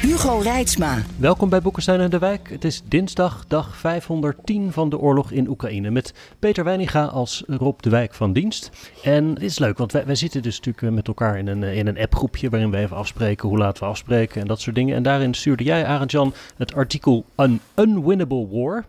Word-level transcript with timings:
Hugo 0.00 0.38
Reitsma. 0.38 1.02
Welkom 1.18 1.48
bij 1.48 1.60
Boekenstein 1.60 2.00
en 2.00 2.10
de 2.10 2.18
Wijk. 2.18 2.50
Het 2.50 2.64
is 2.64 2.82
dinsdag, 2.84 3.44
dag 3.48 3.76
510 3.76 4.72
van 4.72 4.88
de 4.88 4.98
oorlog 4.98 5.30
in 5.30 5.48
Oekraïne. 5.48 5.90
Met 5.90 6.14
Peter 6.38 6.64
Weininga 6.64 7.04
als 7.04 7.44
Rob 7.46 7.80
de 7.80 7.90
Wijk 7.90 8.14
van 8.14 8.32
dienst. 8.32 8.70
En 9.02 9.28
het 9.28 9.42
is 9.42 9.58
leuk, 9.58 9.78
want 9.78 9.92
wij, 9.92 10.06
wij 10.06 10.14
zitten 10.14 10.42
dus 10.42 10.56
natuurlijk 10.56 10.86
eh, 10.86 10.92
met 10.92 11.08
elkaar 11.08 11.38
in 11.38 11.46
een, 11.46 11.62
eh, 11.62 11.76
in 11.76 11.86
een 11.86 11.98
appgroepje... 11.98 12.50
waarin 12.50 12.70
we 12.70 12.76
even 12.76 12.96
afspreken 12.96 13.48
hoe 13.48 13.58
laten 13.58 13.82
we 13.82 13.88
afspreken 13.88 14.40
en 14.40 14.46
dat 14.46 14.60
soort 14.60 14.76
dingen. 14.76 14.96
En 14.96 15.02
daarin 15.02 15.34
stuurde 15.34 15.64
jij, 15.64 15.86
Arend-Jan, 15.86 16.34
het 16.56 16.74
artikel 16.74 17.24
An 17.34 17.60
Unwinnable 17.76 18.48
War 18.50 18.84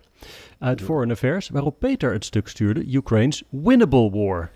uit 0.59 0.82
Foreign 0.82 1.12
Affairs... 1.12 1.50
waarop 1.50 1.80
Peter 1.80 2.14
het 2.14 2.26
stuk 2.26 2.48
stuurde 2.48 2.86
Ukraine's 2.94 3.44
Winnable 3.50 4.09
War... 4.09 4.52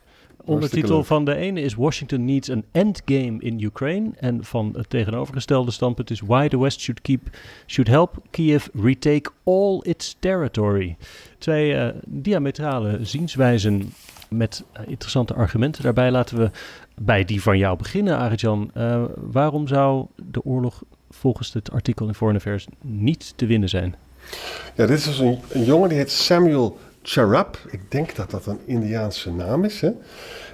Ondertitel 0.46 1.04
van 1.04 1.26
de 1.26 1.36
ene 1.36 1.62
is 1.62 1.76
Washington 1.76 2.26
needs 2.26 2.50
an 2.50 2.64
endgame 2.72 3.36
in 3.40 3.60
Ukraine. 3.60 4.10
En 4.16 4.44
van 4.44 4.74
het 4.78 4.90
tegenovergestelde 4.90 5.72
standpunt 5.72 6.12
is 6.12 6.20
Why 6.20 6.48
the 6.48 6.60
West 6.60 6.80
should, 6.80 7.02
keep, 7.02 7.22
should 7.66 7.90
help 7.90 8.18
Kiev 8.30 8.68
retake 8.74 9.30
all 9.44 9.80
its 9.82 10.16
territory. 10.20 10.98
Twee 11.38 11.74
uh, 11.74 11.88
diametrale 12.06 13.00
zienswijzen 13.02 13.94
met 14.30 14.64
uh, 14.74 14.88
interessante 14.88 15.34
argumenten. 15.34 15.84
Daarbij 15.84 16.12
laten 16.12 16.38
we 16.38 16.52
bij 16.96 17.26
die 17.26 17.42
van 17.42 17.58
jou 17.58 17.78
beginnen, 17.78 18.18
Arjan. 18.18 18.72
Uh, 18.78 19.04
waarom 19.16 19.68
zou 19.68 20.06
de 20.16 20.44
oorlog 20.44 20.84
volgens 21.10 21.54
het 21.54 21.72
artikel 21.72 22.08
in 22.08 22.14
Foreign 22.14 22.40
Affairs 22.40 22.68
niet 22.82 23.34
te 23.36 23.46
winnen 23.46 23.70
zijn? 23.70 23.96
Ja, 24.76 24.86
dit 24.86 24.98
is 24.98 25.04
dus 25.04 25.20
een, 25.20 25.40
een 25.50 25.64
jongen 25.64 25.90
die 25.90 25.98
heet 25.98 26.12
Samuel 26.12 26.78
Charab. 27.02 27.60
Ik 27.70 27.92
denk 27.92 28.16
dat 28.16 28.32
dat 28.32 28.46
een 28.46 28.60
Indiaanse 28.66 29.32
naam 29.32 29.64
is. 29.64 29.82
Hè? 29.82 29.92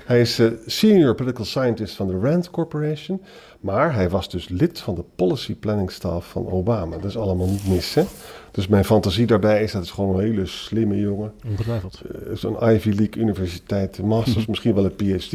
Hij 0.05 0.21
is 0.21 0.39
uh, 0.39 0.51
senior 0.65 1.15
political 1.15 1.45
scientist 1.45 1.95
van 1.95 2.07
de 2.07 2.19
Rand 2.19 2.49
Corporation. 2.49 3.21
Maar 3.59 3.93
hij 3.93 4.09
was 4.09 4.29
dus 4.29 4.49
lid 4.49 4.79
van 4.79 4.95
de 4.95 5.03
policy 5.15 5.55
planning 5.55 5.91
staff 5.91 6.29
van 6.29 6.47
Obama. 6.47 6.95
Dat 6.95 7.09
is 7.09 7.17
allemaal 7.17 7.47
niet 7.47 7.67
mis. 7.67 7.93
Hè? 7.93 8.03
Dus 8.51 8.67
mijn 8.67 8.85
fantasie 8.85 9.25
daarbij 9.25 9.63
is 9.63 9.71
dat 9.71 9.81
het 9.81 9.91
gewoon 9.91 10.15
een 10.15 10.21
hele 10.21 10.45
slimme 10.45 10.99
jongen. 10.99 11.33
Ongetwijfeld. 11.47 12.01
Uh, 12.05 12.35
Zo'n 12.35 12.69
Ivy 12.69 12.89
League 12.89 13.21
universiteit, 13.21 14.01
masters, 14.01 14.45
misschien 14.45 14.73
wel 14.73 14.85
een 14.85 14.95
PhD. 14.95 15.33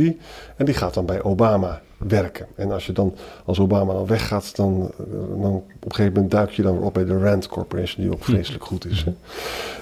En 0.57 0.65
die 0.65 0.75
gaat 0.75 0.95
dan 0.95 1.07
bij 1.07 1.23
Obama 1.23 1.83
werken. 1.97 2.47
En 2.55 2.71
als 2.71 2.87
je 2.87 2.93
dan, 2.93 3.15
als 3.45 3.59
Obama 3.59 3.93
dan 3.93 4.07
weggaat, 4.07 4.57
dan, 4.57 4.91
dan 5.41 5.55
op 5.55 5.85
een 5.85 5.95
gegeven 5.95 6.13
moment 6.13 6.31
duik 6.31 6.51
je 6.51 6.63
dan 6.63 6.77
weer 6.77 6.87
op 6.87 6.95
bij 6.95 7.05
de 7.05 7.19
Rand 7.19 7.47
Corporation, 7.47 8.05
die 8.05 8.13
ook 8.13 8.25
vreselijk 8.25 8.65
goed 8.65 8.87
is. 8.87 9.05
Hè? 9.05 9.13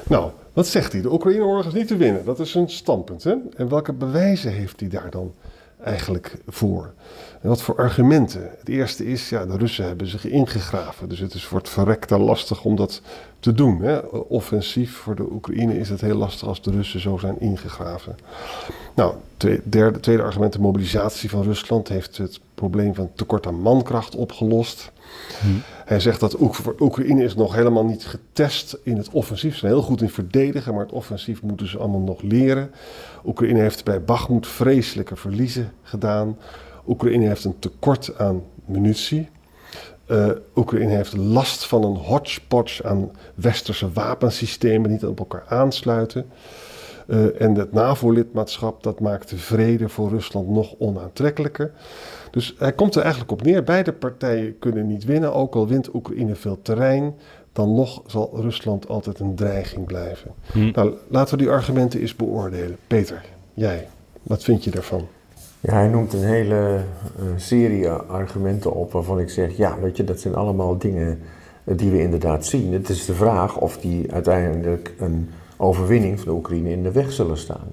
Nou, 0.09 0.31
wat 0.55 0.67
zegt 0.67 0.93
hij? 0.93 1.03
De 1.03 1.13
Oekraïne-oorlog 1.13 1.67
is 1.67 1.73
niet 1.73 1.87
te 1.87 1.97
winnen. 1.97 2.25
Dat 2.25 2.41
is 2.41 2.55
een 2.55 2.71
standpunt. 2.71 3.25
Hè? 3.25 3.35
En 3.57 3.69
welke 3.69 3.93
bewijzen 3.93 4.53
heeft 4.53 4.81
hij 4.81 4.89
daar 4.89 5.11
dan 5.11 5.35
eigenlijk 5.83 6.37
voor? 6.47 6.93
En 7.41 7.49
wat 7.49 7.63
voor 7.63 7.77
argumenten? 7.77 8.51
Het 8.59 8.69
eerste 8.69 9.07
is, 9.07 9.29
ja, 9.29 9.47
de 9.47 9.57
Russen 9.57 9.87
hebben 9.87 10.07
zich 10.07 10.27
ingegraven. 10.27 11.09
Dus 11.09 11.19
het 11.19 11.35
is 11.35 11.45
voor 11.45 11.59
het 11.59 11.69
verrekte 11.69 12.19
lastig 12.19 12.65
om 12.65 12.77
dat 12.77 13.01
te 13.41 13.53
doen. 13.53 13.83
Hè? 13.83 13.99
Offensief 14.17 14.97
voor 14.97 15.15
de 15.15 15.33
Oekraïne 15.33 15.79
is 15.79 15.89
het 15.89 16.01
heel 16.01 16.17
lastig 16.17 16.49
als 16.49 16.63
de 16.63 16.71
Russen 16.71 17.01
zo 17.01 17.17
zijn 17.17 17.41
ingegraven. 17.41 18.17
Nou, 18.95 19.15
tweede, 19.37 19.63
derde, 19.65 20.01
tweede 20.01 20.23
argument, 20.23 20.53
de 20.53 20.61
mobilisatie 20.61 21.31
van 21.31 21.43
Rusland 21.43 21.89
heeft 21.89 22.17
het 22.17 22.41
probleem 22.55 22.95
van 22.95 23.11
tekort 23.15 23.47
aan 23.47 23.61
mankracht 23.61 24.17
opgelost. 24.17 24.93
Hij 25.85 26.01
zegt 26.01 26.21
dat 26.21 26.41
Oek 26.41 26.57
Oekraïne 26.81 27.25
is 27.25 27.35
nog 27.35 27.55
helemaal 27.55 27.85
niet 27.85 28.07
getest 28.07 28.79
in 28.83 28.97
het 28.97 29.11
offensief. 29.11 29.53
Ze 29.53 29.59
zijn 29.59 29.73
heel 29.73 29.83
goed 29.83 30.03
in 30.03 30.11
verdedigen, 30.11 30.75
maar 30.75 30.83
het 30.83 30.93
offensief 30.93 31.43
moeten 31.43 31.69
ze 31.69 31.79
allemaal 31.79 32.01
nog 32.01 32.23
leren. 32.23 32.71
Oekraïne 33.25 33.61
heeft 33.61 33.85
bij 33.85 34.05
Bakhmut 34.05 34.47
vreselijke 34.47 35.17
verliezen 35.17 35.73
gedaan. 35.83 36.39
Oekraïne 36.87 37.27
heeft 37.27 37.45
een 37.45 37.59
tekort 37.59 38.19
aan 38.19 38.43
munitie. 38.65 39.29
Uh, 40.09 40.31
Oekraïne 40.57 40.95
heeft 40.95 41.17
last 41.17 41.67
van 41.67 41.85
een 41.85 41.97
hodgepodge 41.97 42.85
aan 42.85 43.11
westerse 43.35 43.93
wapensystemen 43.93 44.83
die 44.83 44.93
niet 44.93 45.05
op 45.05 45.19
elkaar 45.19 45.45
aansluiten. 45.49 46.27
Uh, 47.07 47.41
en 47.41 47.55
het 47.55 47.73
NAVO-lidmaatschap, 47.73 48.83
dat 48.83 49.01
maakt 49.01 49.31
de 49.31 49.37
vrede 49.37 49.89
voor 49.89 50.09
Rusland 50.09 50.49
nog 50.49 50.75
onaantrekkelijker. 50.79 51.73
Dus 52.31 52.55
hij 52.59 52.73
komt 52.73 52.95
er 52.95 53.03
eigenlijk 53.03 53.33
op 53.33 53.43
neer. 53.43 53.63
Beide 53.63 53.93
partijen 53.93 54.59
kunnen 54.59 54.87
niet 54.87 55.05
winnen, 55.05 55.35
ook 55.35 55.55
al 55.55 55.69
wint 55.69 55.95
Oekraïne 55.95 56.35
veel 56.35 56.59
terrein. 56.63 57.15
Dan 57.53 57.75
nog 57.75 58.03
zal 58.07 58.31
Rusland 58.35 58.89
altijd 58.89 59.19
een 59.21 59.35
dreiging 59.35 59.87
blijven. 59.87 60.31
Hm. 60.53 60.71
Nou, 60.73 60.95
laten 61.09 61.39
we 61.39 61.43
die 61.43 61.53
argumenten 61.53 62.01
eens 62.01 62.17
beoordelen. 62.17 62.77
Peter, 62.87 63.25
jij, 63.55 63.89
wat 64.23 64.43
vind 64.43 64.65
je 64.65 64.71
daarvan? 64.71 65.07
Ja, 65.61 65.73
hij 65.73 65.89
noemt 65.89 66.13
een 66.13 66.25
hele 66.25 66.81
uh, 67.19 67.25
serie 67.37 67.89
argumenten 67.91 68.75
op 68.75 68.93
waarvan 68.93 69.21
ik 69.21 69.31
zeg, 69.31 69.57
ja, 69.57 69.79
weet 69.81 69.97
je, 69.97 70.05
dat 70.05 70.21
zijn 70.21 70.35
allemaal 70.35 70.79
dingen 70.79 71.19
die 71.65 71.91
we 71.91 72.01
inderdaad 72.01 72.47
zien. 72.47 72.73
Het 72.73 72.89
is 72.89 73.05
de 73.05 73.15
vraag 73.15 73.57
of 73.57 73.79
die 73.79 74.13
uiteindelijk 74.13 74.95
een 74.99 75.31
overwinning 75.57 76.21
van 76.21 76.29
de 76.33 76.39
Oekraïne 76.39 76.71
in 76.71 76.83
de 76.83 76.93
weg 76.93 77.13
zullen 77.13 77.39
staan. 77.39 77.69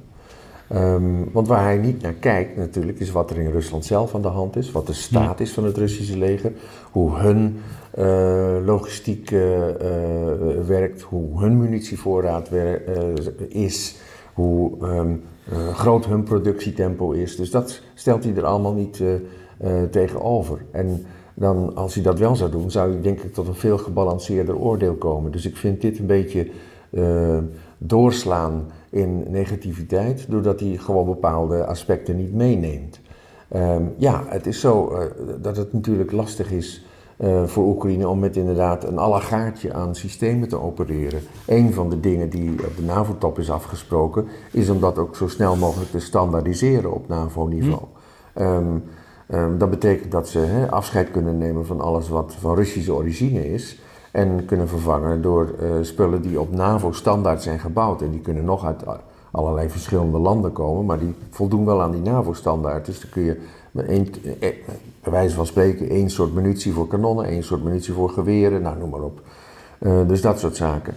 Um, 0.75 1.30
want 1.31 1.47
waar 1.47 1.64
hij 1.64 1.78
niet 1.78 2.02
naar 2.02 2.14
kijkt 2.14 2.58
natuurlijk 2.58 3.00
is 3.00 3.12
wat 3.12 3.30
er 3.30 3.38
in 3.38 3.52
Rusland 3.52 3.86
zelf 3.86 4.16
aan 4.16 4.22
de 4.22 4.28
hand 4.28 4.56
is, 4.56 4.72
wat 4.72 4.88
de 4.88 4.94
staat 4.94 5.40
is 5.40 5.52
van 5.52 5.64
het 5.64 5.78
Russische 5.78 6.18
leger, 6.18 6.52
hoe 6.91 7.18
hun 7.18 7.59
uh, 7.97 8.66
logistiek 8.66 9.31
uh, 9.31 9.68
uh, 9.68 9.74
werkt, 10.68 11.02
hoe 11.02 11.40
hun 11.40 11.58
munitievoorraad 11.58 12.50
is, 13.47 13.96
hoe 14.34 14.72
um, 14.81 15.24
groot 15.74 16.06
hun 16.06 16.24
productietempo 16.24 17.12
is. 17.12 17.36
Dus 17.36 17.52
dat 17.52 17.81
stelt 17.94 18.24
hij 18.24 18.36
er 18.36 18.46
allemaal 18.46 18.74
niet 18.74 19.03
tegenover. 19.91 20.66
En 20.72 21.06
dan, 21.34 21.75
als 21.75 21.94
hij 21.94 22.03
dat 22.03 22.20
wel 22.20 22.36
zou 22.36 22.52
doen, 22.52 22.72
zou 22.72 22.91
hij 22.91 23.02
denk 23.02 23.20
ik 23.20 23.34
tot 23.34 23.47
een 23.47 23.56
veel 23.56 23.78
gebalanceerder 23.78 24.58
oordeel 24.58 24.94
komen. 24.94 25.31
Dus 25.31 25.46
ik 25.46 25.58
vind 25.58 25.81
dit 25.81 26.00
een 26.00 26.06
beetje 26.06 26.47
doorslaan 27.78 28.66
in 28.90 29.25
negativiteit, 29.28 30.25
doordat 30.29 30.59
hij 30.59 30.78
gewoon 30.78 31.06
bepaalde 31.06 31.66
aspecten 31.66 32.16
niet 32.16 32.34
meeneemt. 32.34 33.00
Um, 33.56 33.94
ja, 33.97 34.24
het 34.28 34.47
is 34.47 34.59
zo 34.59 34.91
uh, 34.91 35.00
dat 35.41 35.57
het 35.57 35.74
natuurlijk 35.74 36.12
lastig 36.12 36.52
is 36.52 36.85
uh, 37.18 37.44
voor 37.44 37.66
Oekraïne 37.66 38.07
om 38.07 38.19
met 38.19 38.35
inderdaad 38.35 38.84
een 38.84 38.97
allegaartje 38.97 39.74
aan 39.74 39.96
systemen 39.96 40.47
te 40.47 40.62
opereren. 40.62 41.22
Een 41.47 41.74
van 41.74 41.90
de 41.90 42.00
dingen 42.00 42.29
die 42.29 42.50
op 42.50 42.75
de 42.75 42.84
NAVO-top 42.84 43.40
is 43.40 43.52
afgesproken, 43.52 44.25
is 44.52 44.69
om 44.69 44.79
dat 44.79 44.97
ook 44.97 45.16
zo 45.16 45.28
snel 45.28 45.56
mogelijk 45.56 45.91
te 45.91 46.00
standaardiseren 46.00 46.94
op 46.94 47.08
NAVO-niveau. 47.08 47.84
Hm. 48.34 48.41
Um, 48.41 48.84
um, 49.29 49.58
dat 49.58 49.69
betekent 49.69 50.12
dat 50.12 50.29
ze 50.29 50.40
he, 50.40 50.72
afscheid 50.72 51.12
kunnen 51.12 51.38
nemen 51.38 51.66
van 51.66 51.81
alles 51.81 52.09
wat 52.09 52.35
van 52.40 52.56
Russische 52.56 52.94
origine 52.94 53.53
is. 53.53 53.79
En 54.11 54.45
kunnen 54.45 54.67
vervangen 54.67 55.22
door 55.22 55.55
uh, 55.61 55.69
spullen 55.81 56.22
die 56.22 56.39
op 56.39 56.51
NAVO-standaard 56.51 57.41
zijn 57.41 57.59
gebouwd. 57.59 58.01
En 58.01 58.11
die 58.11 58.19
kunnen 58.19 58.45
nog 58.45 58.66
uit 58.66 58.83
allerlei 59.31 59.69
verschillende 59.69 60.17
landen 60.17 60.51
komen, 60.51 60.85
maar 60.85 60.99
die 60.99 61.16
voldoen 61.29 61.66
wel 61.66 61.81
aan 61.81 61.91
die 61.91 62.01
NAVO-standaard. 62.01 62.85
Dus 62.85 62.99
dan 63.01 63.09
kun 63.09 63.23
je 63.23 63.41
met 63.72 63.85
één, 63.85 64.07
eh, 64.39 64.49
bij 65.03 65.11
wijze 65.11 65.35
van 65.35 65.45
spreken 65.45 65.89
één 65.89 66.09
soort 66.09 66.33
munitie 66.33 66.73
voor 66.73 66.88
kanonnen, 66.88 67.25
één 67.25 67.43
soort 67.43 67.63
munitie 67.63 67.93
voor 67.93 68.09
geweren, 68.09 68.61
nou 68.61 68.78
noem 68.78 68.90
maar 68.90 69.02
op. 69.02 69.22
Dus 70.08 70.22
dat 70.22 70.40
soort 70.40 70.55
zaken. 70.55 70.93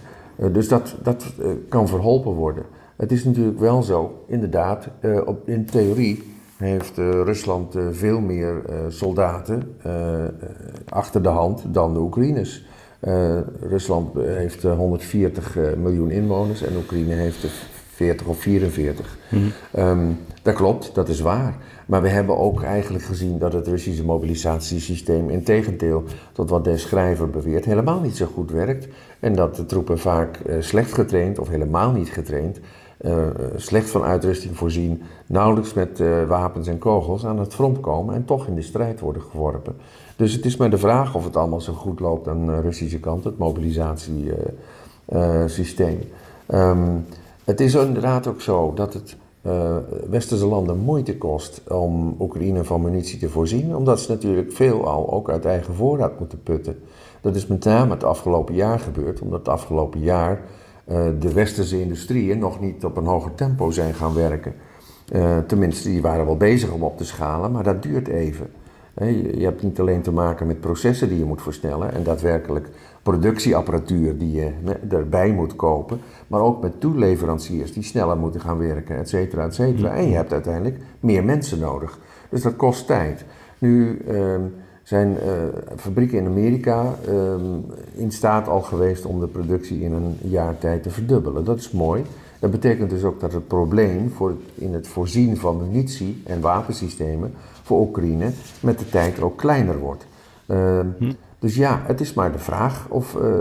Dus 0.51 0.67
dat, 0.67 0.95
dat 1.03 1.25
kan 1.69 1.87
verholpen 1.87 2.31
worden. 2.31 2.63
Het 2.95 3.11
is 3.11 3.23
natuurlijk 3.23 3.59
wel 3.59 3.83
zo, 3.83 4.23
inderdaad, 4.27 4.87
op, 5.25 5.49
in 5.49 5.65
theorie 5.65 6.23
heeft 6.57 6.97
Rusland 6.97 7.75
veel 7.91 8.19
meer 8.19 8.61
soldaten 8.87 9.77
achter 10.89 11.23
de 11.23 11.29
hand 11.29 11.63
dan 11.67 11.93
de 11.93 11.99
Oekraïners. 11.99 12.65
Uh, 13.07 13.37
Rusland 13.61 14.13
heeft 14.15 14.63
140 14.63 15.57
uh, 15.57 15.73
miljoen 15.73 16.11
inwoners 16.11 16.61
en 16.61 16.75
Oekraïne 16.75 17.13
heeft 17.13 17.43
er 17.43 17.51
40 17.93 18.27
of 18.27 18.39
44. 18.39 19.17
Mm. 19.29 19.51
Um, 19.77 20.19
dat 20.41 20.55
klopt, 20.55 20.95
dat 20.95 21.09
is 21.09 21.19
waar. 21.19 21.55
Maar 21.85 22.01
we 22.01 22.07
hebben 22.07 22.37
ook 22.37 22.63
eigenlijk 22.63 23.03
gezien 23.03 23.39
dat 23.39 23.53
het 23.53 23.67
Russische 23.67 24.05
mobilisatiesysteem, 24.05 25.29
in 25.29 25.43
tegendeel 25.43 26.03
tot 26.33 26.49
wat 26.49 26.63
de 26.63 26.77
schrijver 26.77 27.29
beweert, 27.29 27.65
helemaal 27.65 28.01
niet 28.01 28.17
zo 28.17 28.25
goed 28.25 28.51
werkt. 28.51 28.87
En 29.19 29.35
dat 29.35 29.55
de 29.55 29.65
troepen 29.65 29.99
vaak 29.99 30.39
uh, 30.45 30.55
slecht 30.59 30.93
getraind 30.93 31.39
of 31.39 31.49
helemaal 31.49 31.91
niet 31.91 32.09
getraind 32.09 32.59
slecht 33.55 33.89
van 33.89 34.03
uitrusting 34.03 34.57
voorzien, 34.57 35.01
nauwelijks 35.25 35.73
met 35.73 36.03
wapens 36.27 36.67
en 36.67 36.77
kogels 36.77 37.25
aan 37.25 37.39
het 37.39 37.53
front 37.53 37.79
komen 37.79 38.15
en 38.15 38.25
toch 38.25 38.47
in 38.47 38.55
de 38.55 38.61
strijd 38.61 38.99
worden 38.99 39.21
geworpen. 39.21 39.75
Dus 40.15 40.33
het 40.33 40.45
is 40.45 40.57
maar 40.57 40.69
de 40.69 40.77
vraag 40.77 41.15
of 41.15 41.23
het 41.23 41.35
allemaal 41.35 41.61
zo 41.61 41.73
goed 41.73 41.99
loopt 41.99 42.27
aan 42.27 42.45
de 42.45 42.61
Russische 42.61 42.99
kant, 42.99 43.23
het 43.23 43.37
mobilisatiesysteem. 43.37 45.99
Um, 46.53 47.05
het 47.43 47.61
is 47.61 47.75
inderdaad 47.75 48.27
ook 48.27 48.41
zo 48.41 48.73
dat 48.73 48.93
het 48.93 49.15
uh, 49.41 49.75
westerse 50.09 50.45
landen 50.45 50.77
moeite 50.77 51.17
kost 51.17 51.61
om 51.69 52.15
Oekraïne 52.19 52.63
van 52.63 52.81
munitie 52.81 53.19
te 53.19 53.29
voorzien, 53.29 53.75
omdat 53.75 53.99
ze 53.99 54.11
natuurlijk 54.11 54.51
veelal 54.51 55.11
ook 55.11 55.29
uit 55.29 55.45
eigen 55.45 55.73
voorraad 55.73 56.19
moeten 56.19 56.43
putten. 56.43 56.79
Dat 57.21 57.35
is 57.35 57.47
met 57.47 57.63
name 57.63 57.93
het 57.93 58.03
afgelopen 58.03 58.55
jaar 58.55 58.79
gebeurd, 58.79 59.21
omdat 59.21 59.39
het 59.39 59.49
afgelopen 59.49 59.99
jaar 59.99 60.41
uh, 60.87 61.05
de 61.19 61.33
westerse 61.33 61.81
industrieën 61.81 62.39
nog 62.39 62.59
niet 62.59 62.85
op 62.85 62.97
een 62.97 63.05
hoger 63.05 63.35
tempo 63.35 63.71
zijn 63.71 63.93
gaan 63.93 64.13
werken. 64.13 64.53
Tenminste, 65.47 65.89
die 65.89 66.01
waren 66.01 66.25
wel 66.25 66.37
bezig 66.37 66.71
om 66.71 66.83
op 66.83 66.97
te 66.97 67.05
schalen, 67.05 67.51
maar 67.51 67.63
dat 67.63 67.83
duurt 67.83 68.07
even. 68.07 68.51
Je 69.01 69.43
hebt 69.43 69.63
niet 69.63 69.79
alleen 69.79 70.01
te 70.01 70.11
maken 70.11 70.47
met 70.47 70.59
processen 70.59 71.09
die 71.09 71.17
je 71.17 71.25
moet 71.25 71.41
versnellen 71.41 71.93
en 71.93 72.03
daadwerkelijk 72.03 72.69
productieapparatuur 73.03 74.17
die 74.17 74.31
je 74.31 74.51
erbij 74.89 75.31
moet 75.31 75.55
kopen, 75.55 75.99
maar 76.27 76.41
ook 76.41 76.61
met 76.61 76.79
toeleveranciers 76.79 77.73
die 77.73 77.83
sneller 77.83 78.17
moeten 78.17 78.41
gaan 78.41 78.57
werken, 78.57 78.97
et 78.97 79.09
cetera, 79.09 79.45
et 79.45 79.55
cetera. 79.55 79.95
En 79.95 80.07
je 80.09 80.15
hebt 80.15 80.33
uiteindelijk 80.33 80.77
meer 80.99 81.23
mensen 81.23 81.59
nodig. 81.59 81.99
Dus 82.29 82.41
dat 82.41 82.55
kost 82.55 82.87
tijd. 82.87 83.25
Nu 83.57 84.01
ehm, 84.07 84.41
zijn 84.83 85.09
uh, 85.09 85.21
fabrieken 85.75 86.17
in 86.17 86.25
Amerika 86.25 86.95
ehm, 87.07 87.41
in 87.93 88.11
staat 88.11 88.47
al 88.47 88.61
geweest 88.61 89.05
om 89.05 89.19
de 89.19 89.27
productie 89.27 89.81
in 89.81 89.93
een 89.93 90.17
jaar 90.21 90.57
tijd 90.57 90.83
te 90.83 90.89
verdubbelen. 90.89 91.43
Dat 91.43 91.59
is 91.59 91.71
mooi. 91.71 92.03
Dat 92.39 92.51
betekent 92.51 92.89
dus 92.89 93.03
ook 93.03 93.19
dat 93.19 93.33
het 93.33 93.47
probleem 93.47 94.09
voor 94.09 94.33
in 94.55 94.73
het 94.73 94.87
voorzien 94.87 95.37
van 95.37 95.57
munitie 95.57 96.21
en 96.25 96.41
wapensystemen 96.41 97.33
voor 97.65 97.79
Oekraïne 97.79 98.31
met 98.59 98.79
de 98.79 98.89
tijd 98.89 99.21
ook 99.21 99.37
kleiner 99.37 99.79
wordt. 99.79 100.05
Ehm, 100.45 100.87
hm. 100.97 101.11
Dus 101.39 101.55
ja, 101.55 101.81
het 101.85 102.01
is 102.01 102.13
maar 102.13 102.31
de 102.31 102.39
vraag 102.39 102.85
of 102.89 103.15
uh, 103.15 103.39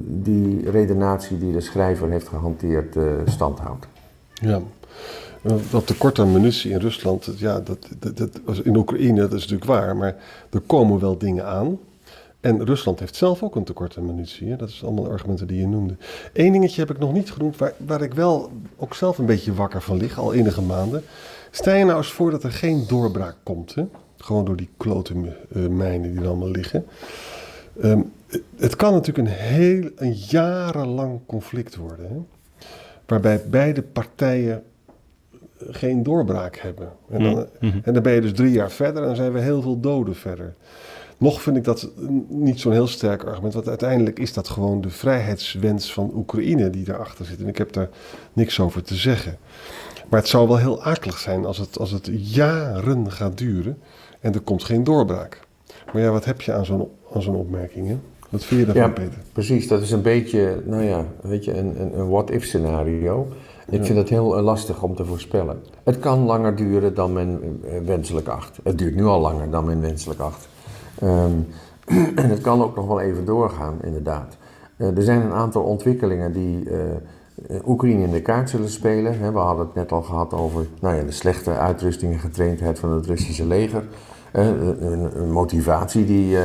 die 0.00 0.70
redenatie 0.70 1.38
die 1.38 1.52
de 1.52 1.60
schrijver 1.60 2.10
heeft 2.10 2.28
gehanteerd 2.28 2.96
uh, 2.96 3.04
stand 3.24 3.58
houdt. 3.58 3.86
Ja, 4.34 4.60
dat 5.70 5.86
tekort 5.86 6.18
aan 6.18 6.32
munitie 6.32 6.70
in 6.70 6.78
Rusland, 6.78 7.30
ja, 7.36 7.60
dat, 7.60 7.88
dat, 7.98 8.16
dat, 8.16 8.58
in 8.62 8.76
Oekraïne, 8.76 9.20
dat 9.20 9.32
is 9.32 9.40
natuurlijk 9.40 9.70
waar, 9.70 9.96
maar 9.96 10.16
er 10.50 10.60
komen 10.60 11.00
wel 11.00 11.18
dingen 11.18 11.46
aan. 11.46 11.78
En 12.44 12.64
Rusland 12.64 13.00
heeft 13.00 13.16
zelf 13.16 13.42
ook 13.42 13.56
een 13.56 13.64
tekort 13.64 13.96
aan 13.96 14.06
munitie. 14.06 14.48
Hè? 14.48 14.56
Dat 14.56 14.68
is 14.68 14.84
allemaal 14.84 15.10
argumenten 15.10 15.46
die 15.46 15.60
je 15.60 15.66
noemde. 15.66 15.96
Eén 16.32 16.52
dingetje 16.52 16.80
heb 16.80 16.90
ik 16.90 16.98
nog 16.98 17.12
niet 17.12 17.30
genoemd, 17.30 17.56
waar, 17.56 17.72
waar 17.76 18.02
ik 18.02 18.14
wel 18.14 18.52
ook 18.76 18.94
zelf 18.94 19.18
een 19.18 19.26
beetje 19.26 19.54
wakker 19.54 19.82
van 19.82 19.96
lig, 19.96 20.18
al 20.18 20.34
enige 20.34 20.62
maanden. 20.62 21.02
Stel 21.50 21.74
je 21.74 21.84
nou 21.84 21.96
eens 21.96 22.12
voor 22.12 22.30
dat 22.30 22.42
er 22.42 22.52
geen 22.52 22.84
doorbraak 22.88 23.36
komt. 23.42 23.74
Hè? 23.74 23.84
Gewoon 24.16 24.44
door 24.44 24.56
die 24.56 24.68
klote 24.76 25.14
uh, 25.14 25.66
mijnen 25.68 26.10
die 26.10 26.20
er 26.20 26.26
allemaal 26.26 26.50
liggen. 26.50 26.86
Ehm, 27.80 28.00
het 28.56 28.76
kan 28.76 28.92
natuurlijk 28.92 29.28
een 29.28 29.34
heel 29.34 29.90
een 29.96 30.12
jarenlang 30.12 31.20
conflict 31.26 31.76
worden. 31.76 32.08
Hè? 32.08 32.16
Waarbij 33.06 33.42
beide 33.48 33.82
partijen 33.82 34.62
geen 35.70 36.02
doorbraak 36.02 36.56
hebben. 36.56 36.92
En 37.10 37.22
dan, 37.22 37.34
mm, 37.34 37.46
mm-hmm. 37.60 37.80
en 37.84 37.94
dan 37.94 38.02
ben 38.02 38.12
je 38.12 38.20
dus 38.20 38.32
drie 38.32 38.52
jaar 38.52 38.70
verder 38.70 39.02
en 39.02 39.06
dan 39.08 39.16
zijn 39.16 39.32
we 39.32 39.40
heel 39.40 39.62
veel 39.62 39.80
doden 39.80 40.14
verder. 40.14 40.54
Nog 41.18 41.42
vind 41.42 41.56
ik 41.56 41.64
dat 41.64 41.90
niet 42.28 42.60
zo'n 42.60 42.72
heel 42.72 42.86
sterk 42.86 43.24
argument, 43.24 43.54
want 43.54 43.68
uiteindelijk 43.68 44.18
is 44.18 44.32
dat 44.32 44.48
gewoon 44.48 44.80
de 44.80 44.90
vrijheidswens 44.90 45.92
van 45.92 46.10
Oekraïne 46.14 46.70
die 46.70 46.84
daarachter 46.84 47.24
zit. 47.24 47.40
En 47.40 47.48
ik 47.48 47.58
heb 47.58 47.72
daar 47.72 47.88
niks 48.32 48.60
over 48.60 48.82
te 48.82 48.94
zeggen. 48.94 49.38
Maar 50.08 50.20
het 50.20 50.28
zou 50.28 50.48
wel 50.48 50.58
heel 50.58 50.82
akelig 50.82 51.18
zijn 51.18 51.44
als 51.44 51.58
het, 51.58 51.78
als 51.78 51.90
het 51.90 52.10
jaren 52.12 53.12
gaat 53.12 53.38
duren 53.38 53.78
en 54.20 54.34
er 54.34 54.40
komt 54.40 54.64
geen 54.64 54.84
doorbraak. 54.84 55.40
Maar 55.92 56.02
ja, 56.02 56.10
wat 56.10 56.24
heb 56.24 56.40
je 56.40 56.52
aan 56.52 56.64
zo'n, 56.64 56.88
aan 57.14 57.22
zo'n 57.22 57.34
opmerking? 57.34 57.88
Hè? 57.88 57.98
Wat 58.28 58.44
vind 58.44 58.60
je 58.60 58.66
daarvan, 58.66 58.84
ja, 58.84 58.92
Peter? 58.92 59.18
Precies, 59.32 59.68
dat 59.68 59.82
is 59.82 59.90
een 59.90 60.02
beetje, 60.02 60.62
nou 60.64 60.82
ja, 60.82 61.06
weet 61.20 61.44
je, 61.44 61.58
een, 61.58 61.80
een, 61.80 61.98
een 61.98 62.08
what-if 62.08 62.44
scenario. 62.44 63.28
Ik 63.68 63.84
vind 63.84 63.98
het 63.98 64.08
heel 64.08 64.36
eh, 64.36 64.42
lastig 64.42 64.82
om 64.82 64.94
te 64.94 65.04
voorspellen. 65.04 65.62
Het 65.84 65.98
kan 65.98 66.24
langer 66.24 66.56
duren 66.56 66.94
dan 66.94 67.12
men 67.12 67.60
eh, 67.64 67.80
wenselijk 67.84 68.28
acht. 68.28 68.58
Het 68.62 68.78
duurt 68.78 68.94
nu 68.94 69.04
al 69.04 69.20
langer 69.20 69.50
dan 69.50 69.64
men 69.64 69.80
wenselijk 69.80 70.20
acht. 70.20 70.48
Um, 71.02 71.46
en 72.22 72.28
het 72.28 72.40
kan 72.40 72.62
ook 72.62 72.76
nog 72.76 72.86
wel 72.86 73.00
even 73.00 73.24
doorgaan, 73.24 73.78
inderdaad. 73.82 74.36
Uh, 74.76 74.96
er 74.96 75.02
zijn 75.02 75.20
een 75.20 75.32
aantal 75.32 75.62
ontwikkelingen 75.62 76.32
die 76.32 76.64
uh, 76.64 77.56
Oekraïne 77.66 78.02
in 78.02 78.10
de 78.10 78.22
kaart 78.22 78.50
zullen 78.50 78.68
spelen. 78.68 79.32
we 79.32 79.38
hadden 79.38 79.66
het 79.66 79.74
net 79.74 79.92
al 79.92 80.02
gehad 80.02 80.32
over 80.32 80.66
nou 80.80 80.96
ja, 80.96 81.02
de 81.02 81.12
slechte 81.12 81.50
uitrusting 81.50 82.12
en 82.12 82.18
getraindheid 82.18 82.78
van 82.78 82.92
het 82.92 83.06
Russische 83.06 83.46
leger. 83.46 83.84
Een, 84.32 84.92
een, 85.20 85.32
motivatie 85.32 86.04
die 86.04 86.36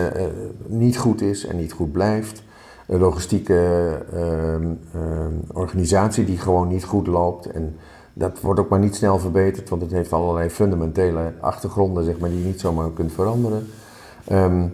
niet 0.67 0.97
goed 0.97 1.21
is 1.21 1.45
en 1.45 1.57
niet 1.57 1.71
goed 1.71 1.91
blijft. 1.91 2.43
Een 2.87 2.99
logistieke 2.99 3.87
ehm, 4.13 4.73
ehm, 4.93 5.33
organisatie 5.53 6.25
die 6.25 6.37
gewoon 6.37 6.67
niet 6.67 6.83
goed 6.83 7.07
loopt. 7.07 7.51
En 7.51 7.75
dat 8.13 8.41
wordt 8.41 8.59
ook 8.59 8.69
maar 8.69 8.79
niet 8.79 8.95
snel 8.95 9.19
verbeterd, 9.19 9.69
want 9.69 9.81
het 9.81 9.91
heeft 9.91 10.13
allerlei 10.13 10.49
fundamentele 10.49 11.33
achtergronden 11.39 12.03
zeg 12.03 12.19
maar, 12.19 12.29
die 12.29 12.39
je 12.39 12.45
niet 12.45 12.59
zomaar 12.59 12.91
kunt 12.91 13.11
veranderen. 13.11 13.67
Um, 14.31 14.61
um, 14.61 14.71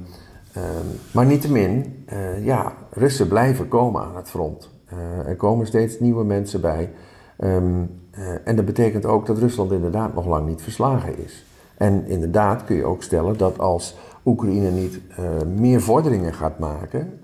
maar 1.12 1.26
niettemin, 1.26 2.06
uh, 2.14 2.46
ja, 2.46 2.74
Russen 2.90 3.28
blijven 3.28 3.68
komen 3.68 4.02
aan 4.02 4.16
het 4.16 4.30
front. 4.30 4.70
Uh, 4.94 5.28
er 5.28 5.36
komen 5.36 5.68
steeds 5.68 6.00
nieuwe 6.00 6.24
mensen 6.24 6.62
bij. 6.62 6.92
Um, 7.40 7.90
uh, 8.18 8.28
en 8.44 8.56
dat 8.56 8.66
betekent 8.66 9.06
ook 9.06 9.26
dat 9.26 9.38
Rusland 9.38 9.72
inderdaad 9.72 10.14
nog 10.14 10.26
lang 10.26 10.48
niet 10.48 10.62
verslagen 10.62 11.24
is. 11.24 11.46
En 11.78 12.06
inderdaad 12.08 12.64
kun 12.64 12.76
je 12.76 12.86
ook 12.86 13.04
stellen 13.04 13.38
dat 13.38 13.60
als 13.60 13.98
Oekraïne 14.26 14.72
niet 14.72 15.00
meer 15.56 15.82
vorderingen 15.82 16.34
gaat 16.34 16.60
maken 16.60 17.20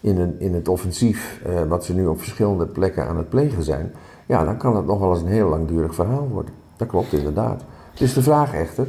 in, 0.00 0.18
een, 0.18 0.40
in 0.40 0.54
het 0.54 0.68
offensief 0.68 1.42
wat 1.68 1.84
ze 1.84 1.94
nu 1.94 2.06
op 2.06 2.18
verschillende 2.18 2.66
plekken 2.66 3.06
aan 3.06 3.16
het 3.16 3.28
plegen 3.28 3.62
zijn, 3.62 3.92
ja, 4.26 4.44
dan 4.44 4.56
kan 4.56 4.76
het 4.76 4.86
nog 4.86 4.98
wel 4.98 5.10
eens 5.10 5.20
een 5.20 5.26
heel 5.26 5.48
langdurig 5.48 5.94
verhaal 5.94 6.28
worden. 6.28 6.54
Dat 6.76 6.88
klopt 6.88 7.12
inderdaad. 7.12 7.64
Is 7.98 8.14
de 8.14 8.22
vraag 8.22 8.54
echter, 8.54 8.86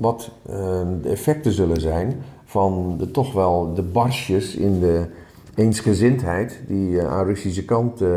wat 0.00 0.30
ehm, 0.48 1.00
de 1.02 1.08
effecten 1.08 1.52
zullen 1.52 1.80
zijn 1.80 2.22
van 2.44 2.94
de, 2.98 3.10
toch 3.10 3.32
wel 3.32 3.74
de 3.74 3.82
barsjes 3.82 4.54
in 4.54 4.80
de 4.80 5.06
eensgezindheid 5.54 6.60
die 6.66 6.90
je 6.90 7.06
aan 7.06 7.24
Russische 7.24 7.64
kant 7.64 8.02
uh, 8.02 8.08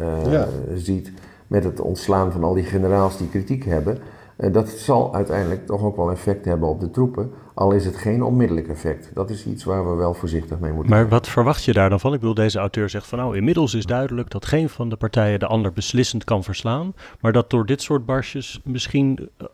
uh, 0.00 0.42
ziet 0.74 1.12
met 1.46 1.64
het 1.64 1.80
ontslaan 1.80 2.32
van 2.32 2.44
al 2.44 2.54
die 2.54 2.64
generaals 2.64 3.18
die 3.18 3.28
kritiek 3.28 3.64
hebben. 3.64 3.98
Dat 4.38 4.68
zal 4.68 5.14
uiteindelijk 5.14 5.66
toch 5.66 5.82
ook 5.82 5.96
wel 5.96 6.10
effect 6.10 6.44
hebben 6.44 6.68
op 6.68 6.80
de 6.80 6.90
troepen. 6.90 7.30
Al 7.54 7.72
is 7.72 7.84
het 7.84 7.96
geen 7.96 8.22
onmiddellijk 8.22 8.68
effect. 8.68 9.10
Dat 9.14 9.30
is 9.30 9.46
iets 9.46 9.64
waar 9.64 9.90
we 9.90 9.96
wel 9.96 10.14
voorzichtig 10.14 10.58
mee 10.58 10.72
moeten 10.72 10.92
Maar 10.92 11.08
wat 11.08 11.28
verwacht 11.28 11.64
je 11.64 11.72
daar 11.72 11.90
dan 11.90 12.00
van? 12.00 12.12
Ik 12.12 12.20
bedoel, 12.20 12.34
deze 12.34 12.58
auteur 12.58 12.88
zegt 12.88 13.06
van 13.06 13.18
nou, 13.18 13.36
inmiddels 13.36 13.74
is 13.74 13.86
duidelijk 13.86 14.30
dat 14.30 14.46
geen 14.46 14.68
van 14.68 14.88
de 14.88 14.96
partijen 14.96 15.38
de 15.38 15.46
ander 15.46 15.72
beslissend 15.72 16.24
kan 16.24 16.44
verslaan. 16.44 16.94
Maar 17.20 17.32
dat 17.32 17.50
door 17.50 17.66
dit 17.66 17.82
soort 17.82 18.06
barsjes 18.06 18.60
misschien 18.64 19.28
uh, 19.40 19.46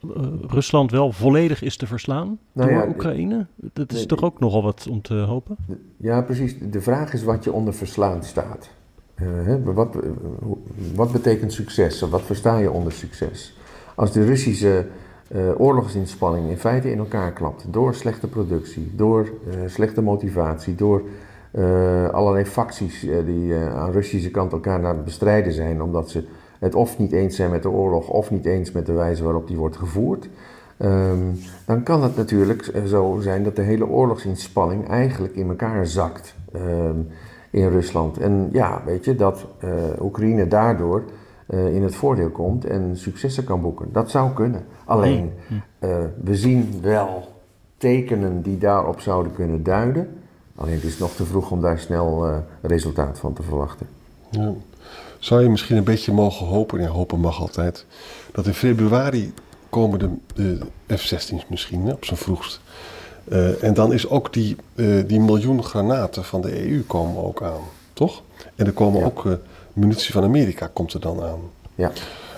Rusland 0.47 0.91
wel 0.91 1.13
volledig 1.13 1.63
is 1.63 1.77
te 1.77 1.87
verslaan 1.87 2.39
nou 2.53 2.71
door 2.71 2.89
Oekraïne. 2.89 3.47
Dat 3.57 3.93
is 3.93 4.07
toch 4.07 4.23
ook 4.23 4.41
nogal 4.41 4.63
wat 4.63 4.87
om 4.91 5.03
te 5.03 5.15
hopen? 5.15 5.57
Ja, 5.97 6.23
precies. 6.23 6.57
De 6.71 6.81
vraag 6.81 7.13
is 7.13 7.25
wat 7.25 7.45
je 7.45 7.53
onder 7.53 7.75
verslaan 7.75 8.23
staat. 8.23 8.71
Uh, 9.23 9.55
wat, 9.65 9.97
wat 10.95 11.13
betekent 11.13 11.53
succes? 11.53 12.01
Wat 12.01 12.23
versta 12.23 12.59
je 12.59 12.71
onder 12.71 12.93
succes? 12.93 13.55
Als 13.95 14.13
de 14.13 14.25
Russische 14.25 14.87
uh, 15.29 15.61
oorlogsinspanning 15.61 16.51
in 16.51 16.59
feite 16.59 16.91
in 16.91 16.99
elkaar 16.99 17.33
klapt. 17.33 17.65
Door 17.71 17.95
slechte 17.95 18.27
productie, 18.27 18.93
door 18.97 19.21
uh, 19.23 19.55
slechte 19.67 20.03
motivatie, 20.03 20.75
door 20.75 21.03
uh, 21.53 22.09
allerlei 22.09 22.45
facties 22.45 23.07
die 23.27 23.55
aan 23.55 23.93
Russische 23.93 24.31
kant 24.31 24.53
elkaar 24.53 24.81
naar 24.81 24.95
het 24.95 25.05
bestrijden 25.05 25.53
zijn, 25.53 25.83
omdat 25.83 26.11
ze 26.11 26.25
het 26.59 26.75
of 26.75 26.99
niet 26.99 27.13
eens 27.13 27.37
zijn 27.37 27.51
met 27.51 27.63
de 27.63 27.71
oorlog 27.71 28.09
of 28.09 28.31
niet 28.31 28.45
eens 28.45 28.73
met 28.73 28.87
de 28.87 28.93
wijze 28.93 29.25
waarop 29.25 29.49
die 29.49 29.57
wordt 29.57 29.77
gevoerd. 29.77 30.29
Um, 30.79 31.39
dan 31.67 31.83
kan 31.83 32.03
het 32.03 32.17
natuurlijk 32.17 32.73
zo 32.87 33.19
zijn 33.21 33.45
dat 33.45 33.57
de 33.57 33.63
hele 33.63 33.89
oorlogsinspanning 33.89 34.89
eigenlijk 34.89 35.35
in 35.35 35.49
elkaar 35.49 35.87
zakt 35.87 36.35
um, 36.57 37.09
in 37.51 37.69
Rusland. 37.69 38.19
En 38.19 38.49
ja, 38.53 38.83
weet 38.85 39.05
je, 39.05 39.15
dat 39.15 39.47
Oekraïne 40.01 40.49
daardoor 40.49 41.03
in 41.47 41.83
het 41.83 41.95
voordeel 41.95 42.31
komt 42.31 42.65
en 42.65 42.97
successen 42.97 43.45
kan 43.45 43.61
boeken. 43.61 43.89
Dat 43.93 44.11
zou 44.11 44.33
kunnen. 44.33 44.65
Alleen, 44.85 45.33
uh, 45.51 45.97
we 46.25 46.37
zien 46.37 46.79
wel 46.83 47.29
tekenen 47.77 48.43
die 48.43 48.59
daarop 48.59 49.01
zouden 49.01 49.33
kunnen 49.33 49.63
duiden. 49.63 50.09
Alleen 50.57 50.75
het 50.75 50.85
is 50.85 50.99
nog 50.99 51.15
te 51.15 51.25
vroeg 51.25 51.51
om 51.51 51.61
daar 51.61 51.79
snel 51.79 52.29
uh, 52.29 52.37
resultaat 52.63 53.19
van 53.19 53.33
te 53.33 53.43
verwachten. 53.43 53.87
Ja. 54.31 54.53
Zou 55.19 55.43
je 55.43 55.49
misschien 55.49 55.77
een 55.77 55.85
beetje 55.85 56.13
mogen 56.13 56.47
hopen, 56.47 56.81
ja 56.81 56.89
hopen 56.89 57.21
mag 57.21 57.41
altijd, 57.41 57.87
dat 58.33 58.47
in 58.47 58.55
februari 58.55 59.33
komen 59.69 59.99
de, 59.99 60.11
de 60.35 60.59
F-16's 60.97 61.47
misschien 61.49 61.93
op 61.93 62.05
zijn 62.05 62.19
vroegst. 62.19 62.61
Uh, 63.29 63.63
en 63.63 63.75
dan 63.75 63.93
is 63.93 64.09
ook 64.09 64.33
die, 64.33 64.57
uh, 64.75 65.03
die 65.07 65.21
miljoen 65.21 65.65
granaten 65.65 66.25
van 66.25 66.41
de 66.41 66.71
EU 66.71 66.83
komen 66.83 67.25
ook 67.25 67.43
aan, 67.43 67.61
toch? 67.93 68.23
En 68.55 68.67
er 68.67 68.73
komen 68.73 69.01
ja. 69.01 69.07
ook 69.07 69.39
munitie 69.75 70.13
van 70.13 70.23
Amerika 70.23 70.67
komt 70.67 70.93
er 70.93 71.01
dan 71.01 71.23
aan. 71.23 71.41
Ja. 71.75 71.93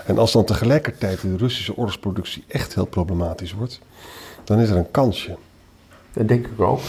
En 0.05 0.17
als 0.17 0.31
dan 0.31 0.43
tegelijkertijd 0.45 1.21
de 1.21 1.37
Russische 1.37 1.77
oorlogsproductie 1.77 2.43
echt 2.47 2.75
heel 2.75 2.85
problematisch 2.85 3.53
wordt, 3.53 3.79
dan 4.43 4.59
is 4.59 4.69
er 4.69 4.77
een 4.77 4.91
kansje. 4.91 5.37
Dat 6.13 6.27
denk 6.27 6.45
ik 6.45 6.61
ook. 6.61 6.79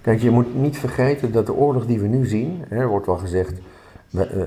Kijk, 0.00 0.20
je 0.20 0.30
moet 0.30 0.54
niet 0.54 0.78
vergeten 0.78 1.32
dat 1.32 1.46
de 1.46 1.54
oorlog 1.54 1.86
die 1.86 2.00
we 2.00 2.06
nu 2.06 2.26
zien, 2.26 2.64
hè, 2.68 2.76
er 2.76 2.88
wordt 2.88 3.06
wel 3.06 3.16
gezegd, 3.16 3.52
eh, 4.10 4.20
eh, 4.20 4.46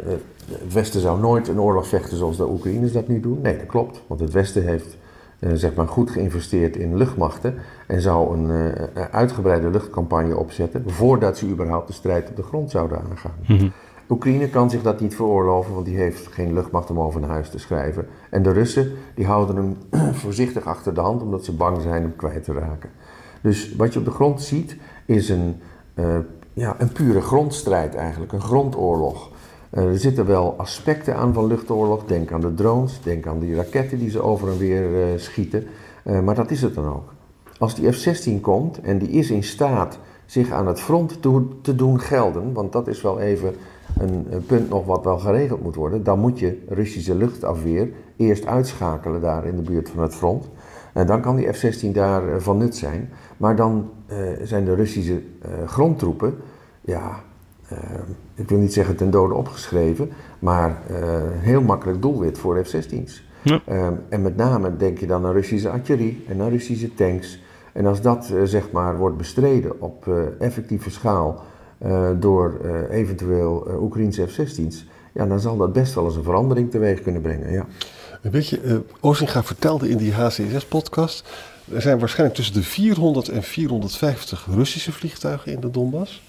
het 0.52 0.74
Westen 0.74 1.02
zou 1.02 1.20
nooit 1.20 1.48
een 1.48 1.60
oorlog 1.60 1.88
vechten 1.88 2.18
zoals 2.18 2.38
de 2.38 2.50
Oekraïners 2.50 2.92
dat 2.92 3.08
nu 3.08 3.20
doen. 3.20 3.42
Nee, 3.42 3.58
dat 3.58 3.66
klopt, 3.66 4.02
want 4.08 4.20
het 4.20 4.32
Westen 4.32 4.64
heeft 4.64 4.98
eh, 5.40 5.52
zeg 5.54 5.74
maar 5.74 5.88
goed 5.88 6.12
geïnvesteerd 6.12 6.76
in 6.76 6.98
luchtmachten 6.98 7.56
en 7.88 8.02
zou 8.02 8.38
een 8.38 8.52
eh, 8.94 9.04
uitgebreide 9.12 9.70
luchtcampagne 9.70 10.38
opzetten 10.38 10.84
voordat 10.88 11.38
ze 11.38 11.48
überhaupt 11.48 11.88
de 11.88 11.94
strijd 11.94 12.30
op 12.30 12.36
de 12.36 12.44
grond 12.44 12.72
zouden 12.72 13.02
aangaan. 13.10 13.72
Oekraïne 14.10 14.50
kan 14.50 14.70
zich 14.70 14.82
dat 14.82 15.00
niet 15.00 15.16
veroorloven, 15.16 15.74
want 15.74 15.86
die 15.86 15.98
heeft 15.98 16.28
geen 16.28 16.54
luchtmacht 16.54 16.90
om 16.90 17.00
over 17.00 17.20
naar 17.20 17.30
huis 17.30 17.50
te 17.50 17.60
schrijven. 17.60 18.08
En 18.30 18.44
de 18.44 18.52
Russen 18.52 18.92
die 19.16 19.26
houden 19.26 19.56
hem 19.56 19.78
voorzichtig 20.24 20.66
achter 20.66 20.94
de 20.94 21.02
hand 21.02 21.22
omdat 21.22 21.46
ze 21.46 21.56
bang 21.56 21.82
zijn 21.82 22.02
hem 22.02 22.16
kwijt 22.16 22.44
te 22.44 22.54
raken. 22.54 22.90
Dus 23.42 23.76
wat 23.76 23.94
je 23.94 24.00
op 24.00 24.06
de 24.06 24.12
grond 24.12 24.42
ziet 24.42 24.78
is 25.06 25.30
een, 25.30 25.56
eh, 25.94 26.18
ja, 26.54 26.76
een 26.78 26.92
pure 26.92 27.22
grondstrijd 27.22 27.96
eigenlijk, 27.96 28.32
een 28.32 28.42
grondoorlog. 28.42 29.32
Eh, 29.70 29.84
er 29.84 30.00
zitten 30.00 30.26
wel 30.26 30.54
aspecten 30.58 31.16
aan 31.16 31.34
van 31.34 31.48
luchtoorlog. 31.48 32.06
Denk 32.06 32.32
aan 32.32 32.42
de 32.42 32.54
drones, 32.54 33.02
denk 33.02 33.28
aan 33.28 33.40
die 33.40 33.56
raketten 33.56 34.00
die 34.00 34.10
ze 34.10 34.22
over 34.22 34.50
en 34.50 34.58
weer 34.58 35.02
eh, 35.02 35.20
schieten. 35.20 35.68
Maar 36.24 36.36
dat 36.36 36.52
is 36.52 36.62
het 36.62 36.76
dan 36.76 36.88
ook. 36.88 37.14
Als 37.58 37.76
die 37.76 37.92
F-16 37.92 38.42
komt 38.42 38.82
en 38.82 38.98
die 38.98 39.10
is 39.10 39.30
in 39.30 39.44
staat 39.44 40.00
zich 40.26 40.52
aan 40.52 40.68
het 40.68 40.80
front 40.80 41.22
te 41.62 41.76
doen 41.76 42.00
gelden, 42.00 42.54
want 42.54 42.72
dat 42.72 42.88
is 42.88 43.02
wel 43.02 43.20
even 43.20 43.56
een, 43.98 44.44
punt 44.46 44.70
nog 44.70 44.86
wat 44.86 45.03
wel 45.03 45.20
geregeld 45.20 45.63
moet 45.63 45.75
worden, 45.75 46.03
dan 46.03 46.20
moet 46.20 46.39
je 46.39 46.63
Russische 46.70 47.15
luchtafweer 47.15 47.89
eerst 48.15 48.46
uitschakelen 48.46 49.22
daar 49.22 49.46
in 49.46 49.56
de 49.56 49.62
buurt 49.62 49.89
van 49.89 50.03
het 50.03 50.15
front. 50.15 50.50
En 50.94 51.08
dan 51.08 51.22
kan 51.22 51.36
die 51.36 51.53
F-16 51.53 51.91
daar 51.91 52.27
eh, 52.27 52.39
van 52.39 52.58
nut 52.58 52.75
zijn. 52.75 53.10
Maar 53.38 53.56
dan 53.56 53.89
eh, 54.06 54.17
zijn 54.44 54.65
de 54.65 54.75
Russische 54.75 55.22
eh, 55.41 55.51
grondtroepen, 55.67 56.36
ja, 56.82 57.25
ik 58.36 58.50
wil 58.50 58.58
niet 58.58 58.74
zeggen 58.74 58.96
ten 58.96 59.10
dode 59.10 59.34
opgeschreven, 59.34 60.10
maar 60.39 60.82
heel 61.39 61.62
makkelijk 61.62 62.01
doelwit 62.01 62.38
voor 62.38 62.63
F-16's. 62.63 63.27
Ja. 63.41 63.62
En 64.10 64.22
met 64.22 64.36
name 64.36 64.77
denk 64.77 64.98
je 64.98 65.08
dan 65.08 65.25
aan 65.25 65.32
Russische 65.32 65.70
artillerie 65.70 66.25
en 66.27 66.41
aan 66.41 66.50
Russische 66.50 66.94
tanks. 66.94 67.44
En 67.74 67.86
als 67.86 68.01
dat 68.01 68.34
zeg 68.44 68.72
maar 68.72 68.98
wordt 68.98 69.17
bestreden 69.17 69.82
op 69.82 70.08
effectieve 70.39 70.89
schaal 70.89 71.44
eh, 71.78 72.10
door 72.20 72.60
eh, 72.64 72.98
eventueel 72.98 73.68
eh, 73.68 73.82
Oekraïnse 73.82 74.28
F-16's, 74.28 74.86
ja, 75.14 75.26
dan 75.26 75.40
zal 75.40 75.58
dat 75.58 75.74
best 75.74 75.94
wel 75.94 76.06
eens 76.06 76.16
een 76.16 76.24
verandering 76.24 76.72
teweeg 76.72 77.02
kunnen 77.02 77.22
brengen. 77.22 77.52
Ja. 77.52 77.66
En 78.22 78.32
Weet 78.32 78.48
je, 78.48 78.60
eh 78.60 78.76
Ozinga 79.00 79.44
vertelde 79.44 79.90
in 79.90 79.98
die 79.98 80.14
HCSS-podcast... 80.14 81.28
er 81.74 81.82
zijn 81.82 82.00
waarschijnlijk 82.00 82.38
tussen 82.38 82.56
de 82.56 82.64
400 82.64 83.30
en 83.30 83.44
450 83.44 84.48
Russische 84.54 84.92
vliegtuigen 84.92 85.52
in 85.52 85.60
de 85.60 85.72
Donbass. 85.72 86.24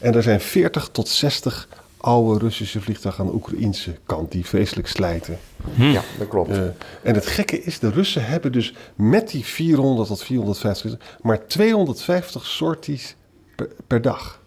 En 0.00 0.14
er 0.14 0.22
zijn 0.22 0.40
40 0.40 0.88
tot 0.92 1.08
60 1.08 1.68
oude 2.04 2.38
Russische 2.38 2.80
vliegtuigen 2.80 3.24
aan 3.24 3.30
de 3.30 3.36
Oekraïnse 3.36 3.96
kant... 4.06 4.32
die 4.32 4.46
vreselijk 4.46 4.88
slijten. 4.88 5.38
ja, 5.74 6.02
dat 6.18 6.28
klopt. 6.28 6.50
Eh, 6.50 6.62
en 7.02 7.14
het 7.14 7.26
gekke 7.26 7.62
is, 7.62 7.78
de 7.78 7.90
Russen 7.90 8.26
hebben 8.26 8.52
dus 8.52 8.74
met 8.94 9.30
die 9.30 9.44
400 9.44 10.08
tot 10.08 10.22
450... 10.22 10.98
maar 11.22 11.46
250 11.46 12.46
sorties 12.46 13.16
per, 13.56 13.68
per 13.86 14.02
dag. 14.02 14.40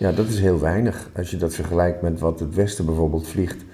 Ja, 0.00 0.12
dat 0.12 0.26
is 0.26 0.40
heel 0.40 0.60
weinig 0.60 1.10
als 1.16 1.30
je 1.30 1.36
dat 1.36 1.54
vergelijkt 1.54 2.02
met 2.02 2.20
wat 2.20 2.40
het 2.40 2.54
Westen 2.54 2.84
bijvoorbeeld 2.84 3.26
vliegt. 3.28 3.64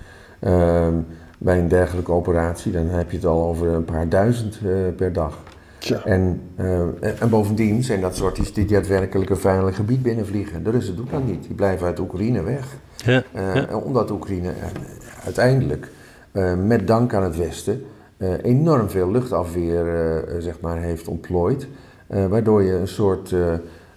ehm, 0.41 0.95
bij 1.39 1.59
een 1.59 1.69
dergelijke 1.69 2.13
operatie, 2.13 2.73
dan 2.73 2.87
heb 2.89 3.11
je 3.11 3.17
het 3.17 3.27
al 3.27 3.49
over 3.49 3.69
een 3.69 3.85
paar 3.85 4.09
duizend 4.09 4.59
eh, 4.65 4.71
per 4.97 5.13
dag. 5.13 5.39
Tja. 5.79 6.05
En, 6.05 6.41
eh, 6.57 6.81
en- 6.81 7.21
en 7.21 7.29
bovendien 7.31 7.85
zijn 7.85 8.01
dat 8.01 8.17
soorties 8.17 8.53
die 8.53 8.65
daadwerkelijk 8.65 9.31
een 9.31 9.37
veilig 9.37 9.77
gebied 9.77 10.03
binnenvliegen. 10.03 10.65
De 10.65 10.71
Russen 10.71 10.97
doen 10.97 11.09
dat 11.11 11.27
niet, 11.27 11.43
die 11.47 11.55
blijven 11.55 11.87
uit 11.87 11.99
Oekraïne 12.01 12.43
weg. 12.43 12.77
Ja, 13.05 13.23
Eh, 13.33 13.55
ja. 13.55 13.77
Omdat 13.77 14.11
Oekraïne 14.11 14.53
uiteindelijk, 15.25 15.89
eh, 16.33 16.55
met 16.55 16.87
dank 16.87 17.15
aan 17.15 17.23
het 17.23 17.37
Westen, 17.37 17.83
eh, 18.17 18.29
enorm 18.43 18.91
veel 18.91 19.11
luchtafweer 19.11 20.25
zeg 20.39 20.61
maar, 20.61 20.77
heeft 20.79 21.09
ontplooid. 21.09 21.67
eh, 22.07 22.27
waardoor 22.27 22.63
je 22.63 22.73
een 22.73 22.89
soort 22.89 23.35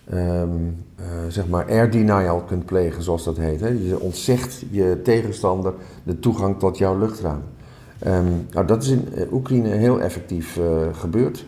eh, 0.09 0.41
ehm, 0.41 0.49
eh, 0.95 1.05
zeg 1.27 1.47
maar 1.47 1.65
air 1.65 1.91
denial 1.91 2.41
kunt 2.41 2.65
plegen, 2.65 3.03
zoals 3.03 3.23
dat 3.23 3.37
heet. 3.37 3.59
Hè. 3.59 3.67
Je 3.67 3.99
ontzegt 3.99 4.63
je 4.69 4.99
tegenstander 5.03 5.73
de 6.03 6.19
toegang 6.19 6.59
tot 6.59 6.77
jouw 6.77 6.97
luchtruim. 6.97 7.41
Ehm, 7.99 8.31
nou, 8.51 8.65
dat 8.65 8.83
is 8.83 8.89
in 8.89 9.07
eh, 9.13 9.33
Oekraïne 9.33 9.69
heel 9.69 10.01
effectief 10.01 10.57
eh, 10.57 10.65
gebeurd 10.91 11.45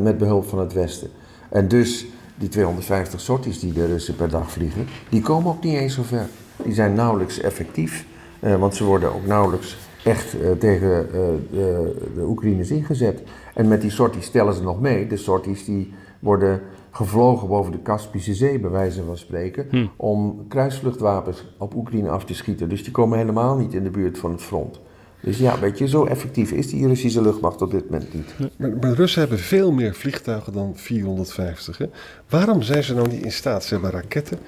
met 0.00 0.18
behulp 0.18 0.48
van 0.48 0.58
het 0.58 0.72
Westen. 0.72 1.08
En 1.48 1.68
dus 1.68 2.06
die 2.36 2.48
250 2.48 3.20
sorties 3.20 3.60
die 3.60 3.72
de 3.72 3.86
Russen 3.86 4.16
per 4.16 4.28
dag 4.28 4.50
vliegen, 4.50 4.86
die 5.08 5.22
komen 5.22 5.50
ook 5.50 5.62
niet 5.62 5.76
eens 5.76 5.94
zo 5.94 6.02
ver. 6.02 6.26
Die 6.64 6.74
zijn 6.74 6.94
nauwelijks 6.94 7.40
effectief, 7.40 8.06
want 8.40 8.74
ze 8.74 8.84
worden 8.84 9.14
ook 9.14 9.26
nauwelijks 9.26 9.78
echt 10.04 10.36
tegen 10.58 11.06
de 12.14 12.24
Oekraïners 12.26 12.70
ingezet. 12.70 13.22
En 13.54 13.68
met 13.68 13.80
die 13.80 13.90
sorties 13.90 14.24
stellen 14.24 14.54
ze 14.54 14.62
nog 14.62 14.80
mee. 14.80 15.06
De 15.06 15.16
sorties 15.16 15.64
die 15.64 15.92
worden 16.22 16.60
gevlogen 16.90 17.48
boven 17.48 17.72
de 17.72 17.78
Kaspische 17.78 18.34
Zee, 18.34 18.60
bij 18.60 18.70
wijze 18.70 19.02
van 19.04 19.16
spreken, 19.16 19.90
om 19.96 20.44
kruisvluchtwapens 20.48 21.44
op 21.58 21.74
Oekraïne 21.74 22.08
af 22.08 22.24
te 22.24 22.34
schieten. 22.34 22.68
Dus 22.68 22.82
die 22.82 22.92
komen 22.92 23.18
helemaal 23.18 23.56
niet 23.56 23.74
in 23.74 23.82
de 23.82 23.90
buurt 23.90 24.18
van 24.18 24.30
het 24.30 24.42
front. 24.42 24.80
Dus 25.20 25.38
ja, 25.38 25.58
weet 25.58 25.78
je, 25.78 25.88
zo 25.88 26.04
effectief 26.04 26.52
is 26.52 26.68
die 26.68 26.86
Russische 26.86 27.22
luchtmacht 27.22 27.62
op 27.62 27.70
dit 27.70 27.90
moment 27.90 28.14
niet. 28.14 28.34
Maar, 28.56 28.70
maar 28.80 28.92
Russen 28.92 29.20
hebben 29.20 29.38
veel 29.38 29.72
meer 29.72 29.94
vliegtuigen 29.94 30.52
dan 30.52 30.72
450. 30.76 31.78
Hè? 31.78 31.86
Waarom 32.28 32.62
zijn 32.62 32.82
ze 32.82 32.94
nou 32.94 33.08
niet 33.08 33.24
in 33.24 33.32
staat, 33.32 33.64
ze 33.64 33.74
hebben 33.74 33.90
raketten, 33.90 34.38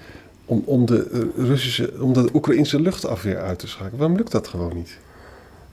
om, 0.45 0.63
om, 0.65 0.87
de, 0.87 1.09
eh, 1.13 1.45
Russische, 1.45 1.93
om 2.01 2.13
de 2.13 2.29
Oekraïnse 2.35 2.81
luchtafweer 2.81 3.39
uit 3.39 3.59
te 3.59 3.69
schakelen? 3.69 3.99
Waarom 3.99 4.17
lukt 4.17 4.33
dat 4.33 4.49
gewoon 4.49 4.75
niet? 4.75 4.99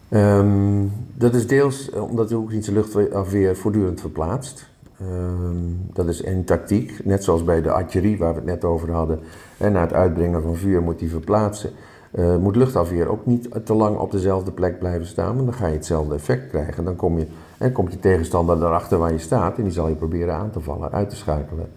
Ehm, 0.09 0.85
dat 1.13 1.33
is 1.33 1.47
deels 1.47 1.89
omdat 1.89 2.29
de 2.29 2.35
Oekraïnse 2.35 2.71
luchtafweer 2.71 3.55
voortdurend 3.55 4.01
verplaatst. 4.01 4.69
Ehm, 5.01 5.55
dat 5.93 6.07
is 6.07 6.25
een 6.25 6.43
tactiek, 6.43 7.05
net 7.05 7.23
zoals 7.23 7.43
bij 7.43 7.61
de 7.61 7.71
artillerie 7.71 8.17
waar 8.17 8.33
we 8.33 8.39
het 8.39 8.45
net 8.45 8.65
over 8.65 8.91
hadden. 8.91 9.19
En 9.57 9.71
na 9.71 9.81
het 9.81 9.93
uitbrengen 9.93 10.41
van 10.41 10.55
vuur 10.55 10.81
moet 10.81 10.99
die 10.99 11.09
verplaatsen. 11.09 11.71
Eh, 12.11 12.37
moet 12.37 12.55
luchtafweer 12.55 13.07
ook 13.07 13.25
niet 13.25 13.49
te 13.65 13.73
lang 13.73 13.97
op 13.97 14.11
dezelfde 14.11 14.51
plek 14.51 14.79
blijven 14.79 15.07
staan, 15.07 15.35
want 15.35 15.45
dan 15.47 15.55
ga 15.55 15.67
je 15.67 15.73
hetzelfde 15.73 16.15
effect 16.15 16.47
krijgen. 16.47 16.83
Dan 16.83 16.95
kom 16.95 17.17
je, 17.17 17.27
hè, 17.57 17.71
komt 17.71 17.91
je 17.91 17.99
tegenstander 17.99 18.59
daarachter 18.59 18.97
waar 18.97 19.11
je 19.11 19.17
staat 19.17 19.57
en 19.57 19.63
die 19.63 19.71
zal 19.71 19.87
je 19.87 19.95
proberen 19.95 20.33
aan 20.33 20.51
te 20.51 20.59
vallen, 20.59 20.91
uit 20.91 21.09
te 21.09 21.15
schakelen. 21.15 21.69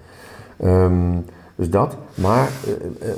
Ehm, 0.56 1.18
dus 1.54 1.70
dat. 1.70 1.96
Maar 2.14 2.50
eh, 2.66 3.10
eh, 3.10 3.14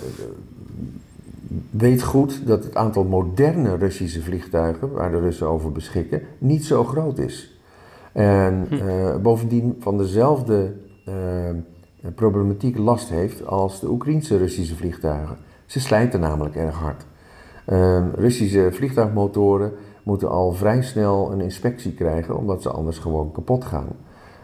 weet 1.70 2.02
goed 2.02 2.46
dat 2.46 2.64
het 2.64 2.74
aantal 2.74 3.04
moderne 3.04 3.76
Russische 3.76 4.22
vliegtuigen, 4.22 4.92
waar 4.92 5.10
de 5.10 5.20
Russen 5.20 5.46
over 5.46 5.72
beschikken, 5.72 6.22
niet 6.38 6.64
zo 6.64 6.84
groot 6.84 7.18
is. 7.18 7.55
En 8.16 8.66
eh, 8.70 9.16
bovendien 9.16 9.76
van 9.78 9.98
dezelfde 9.98 10.72
eh, 11.04 11.14
problematiek 12.14 12.78
last 12.78 13.08
heeft 13.08 13.46
als 13.46 13.80
de 13.80 13.88
Oekraïnse 13.88 14.36
Russische 14.36 14.76
vliegtuigen. 14.76 15.36
Ze 15.66 15.80
slijten 15.80 16.20
namelijk 16.20 16.56
erg 16.56 16.74
hard. 16.74 17.06
Eh, 17.64 18.04
Russische 18.14 18.68
vliegtuigmotoren 18.72 19.72
moeten 20.02 20.30
al 20.30 20.52
vrij 20.52 20.82
snel 20.82 21.32
een 21.32 21.40
inspectie 21.40 21.94
krijgen, 21.94 22.36
omdat 22.36 22.62
ze 22.62 22.70
anders 22.70 22.98
gewoon 22.98 23.32
kapot 23.32 23.64
gaan. 23.64 23.88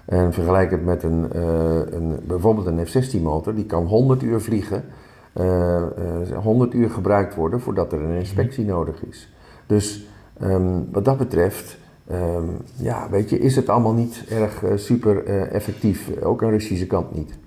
En 0.04 0.32
vergelijk 0.32 0.70
het 0.70 0.84
met 0.84 1.02
een, 1.02 1.32
eh, 1.32 1.92
een, 1.92 2.18
bijvoorbeeld 2.26 2.66
een 2.66 2.86
F-16-motor, 2.86 3.54
die 3.54 3.66
kan 3.66 3.86
100 3.86 4.22
uur 4.22 4.40
vliegen, 4.40 4.84
eh, 5.32 5.76
eh, 5.76 6.38
100 6.42 6.74
uur 6.74 6.90
gebruikt 6.90 7.34
worden 7.34 7.60
voordat 7.60 7.92
er 7.92 8.00
een 8.00 8.18
inspectie 8.18 8.64
nodig 8.64 9.04
is. 9.04 9.32
Dus 9.66 10.06
ehm, 10.40 10.80
wat 10.90 11.04
dat 11.04 11.18
betreft, 11.18 11.78
ehm, 12.12 12.44
ja, 12.76 13.10
weet 13.10 13.30
je, 13.30 13.38
is 13.38 13.56
het 13.56 13.68
allemaal 13.68 13.92
niet 13.94 14.24
erg 14.28 14.62
eh, 14.62 14.76
super 14.76 15.24
eh, 15.24 15.54
effectief. 15.54 16.22
Ook 16.22 16.42
aan 16.42 16.48
de 16.48 16.54
Russische 16.54 16.86
kant 16.86 17.14
niet. 17.14 17.40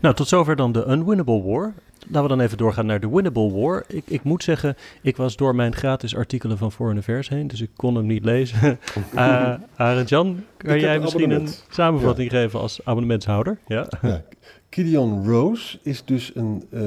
Nou, 0.00 0.14
tot 0.14 0.28
zover 0.28 0.56
dan 0.56 0.72
de 0.72 0.84
Unwinnable 0.88 1.42
War. 1.42 1.72
Laten 2.06 2.22
we 2.22 2.28
dan 2.28 2.40
even 2.40 2.58
doorgaan 2.58 2.86
naar 2.86 3.00
de 3.00 3.10
Winnable 3.10 3.52
War. 3.52 3.84
Ik, 3.88 4.04
ik 4.06 4.22
moet 4.22 4.42
zeggen, 4.42 4.76
ik 5.02 5.16
was 5.16 5.36
door 5.36 5.54
mijn 5.54 5.74
gratis 5.74 6.16
artikelen 6.16 6.58
van 6.58 6.72
Foreign 6.72 6.98
Affairs 6.98 7.28
heen, 7.28 7.48
dus 7.48 7.60
ik 7.60 7.70
kon 7.76 7.94
hem 7.94 8.06
niet 8.06 8.24
lezen. 8.24 8.58
uh, 9.14 9.54
Arend 9.76 10.08
Jan, 10.08 10.44
kan 10.56 10.80
jij 10.80 10.94
een 10.94 11.00
misschien 11.00 11.30
een 11.30 11.48
samenvatting 11.68 12.30
geven 12.30 12.60
als 12.60 12.80
abonnementshouder? 12.84 13.58
Ja. 13.66 13.88
Ja. 14.02 14.22
Gideon 14.70 15.26
Rose 15.28 15.78
is 15.82 16.04
dus 16.04 16.32
een 16.34 16.64
eh, 16.70 16.82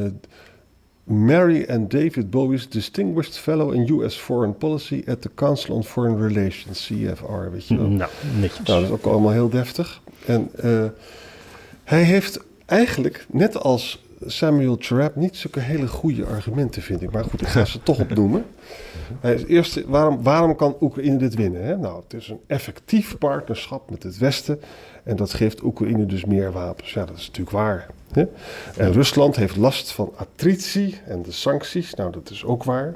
Mary 1.03 1.65
and 1.69 1.89
David 1.89 2.29
Bowie's 2.29 2.69
Distinguished 2.69 3.37
Fellow 3.37 3.71
in 3.71 3.87
U.S. 3.87 4.15
Foreign 4.15 4.57
Policy 4.57 5.03
at 5.07 5.21
the 5.21 5.29
Council 5.35 5.75
on 5.75 5.83
Foreign 5.83 6.17
Relations, 6.17 6.87
CFR, 6.87 7.51
weet 7.51 7.67
je 7.67 7.77
wel. 7.77 7.87
Nou, 7.87 8.11
netjes. 8.39 8.67
Nou, 8.67 8.81
dat 8.81 8.89
is 8.89 8.95
ook 8.95 9.05
allemaal 9.05 9.31
heel 9.31 9.49
deftig. 9.49 10.01
En 10.25 10.49
eh, 10.55 10.85
hij 11.83 12.03
heeft 12.03 12.39
eigenlijk, 12.65 13.25
net 13.29 13.57
als 13.57 14.03
Samuel 14.25 14.77
Trapp 14.77 15.15
niet 15.15 15.35
zulke 15.35 15.59
hele 15.59 15.87
goede 15.87 16.25
argumenten, 16.25 16.81
vind 16.81 17.01
ik. 17.01 17.11
Maar 17.11 17.23
goed, 17.23 17.41
ik 17.41 17.47
ga 17.47 17.65
ze 17.65 17.83
toch 17.83 17.99
opnoemen. 17.99 18.45
Hij 19.19 19.33
is 19.33 19.45
eerst, 19.45 19.85
waarom, 19.85 20.23
waarom 20.23 20.55
kan 20.55 20.75
Oekraïne 20.81 21.17
dit 21.17 21.35
winnen? 21.35 21.63
Hè? 21.63 21.77
Nou, 21.77 22.03
het 22.03 22.13
is 22.21 22.27
een 22.27 22.39
effectief 22.47 23.17
partnerschap 23.17 23.89
met 23.89 24.03
het 24.03 24.17
Westen. 24.17 24.59
En 25.03 25.15
dat 25.15 25.33
geeft 25.33 25.63
Oekraïne 25.63 26.05
dus 26.05 26.25
meer 26.25 26.51
wapens. 26.51 26.93
Ja, 26.93 27.05
dat 27.05 27.17
is 27.17 27.27
natuurlijk 27.27 27.55
waar. 27.55 27.87
Hè? 28.15 28.25
En 28.77 28.91
Rusland 28.91 29.35
heeft 29.35 29.55
last 29.55 29.91
van 29.91 30.11
attritie 30.15 30.99
en 31.05 31.21
de 31.21 31.31
sancties. 31.31 31.93
Nou, 31.93 32.11
dat 32.11 32.29
is 32.29 32.45
ook 32.45 32.63
waar. 32.63 32.95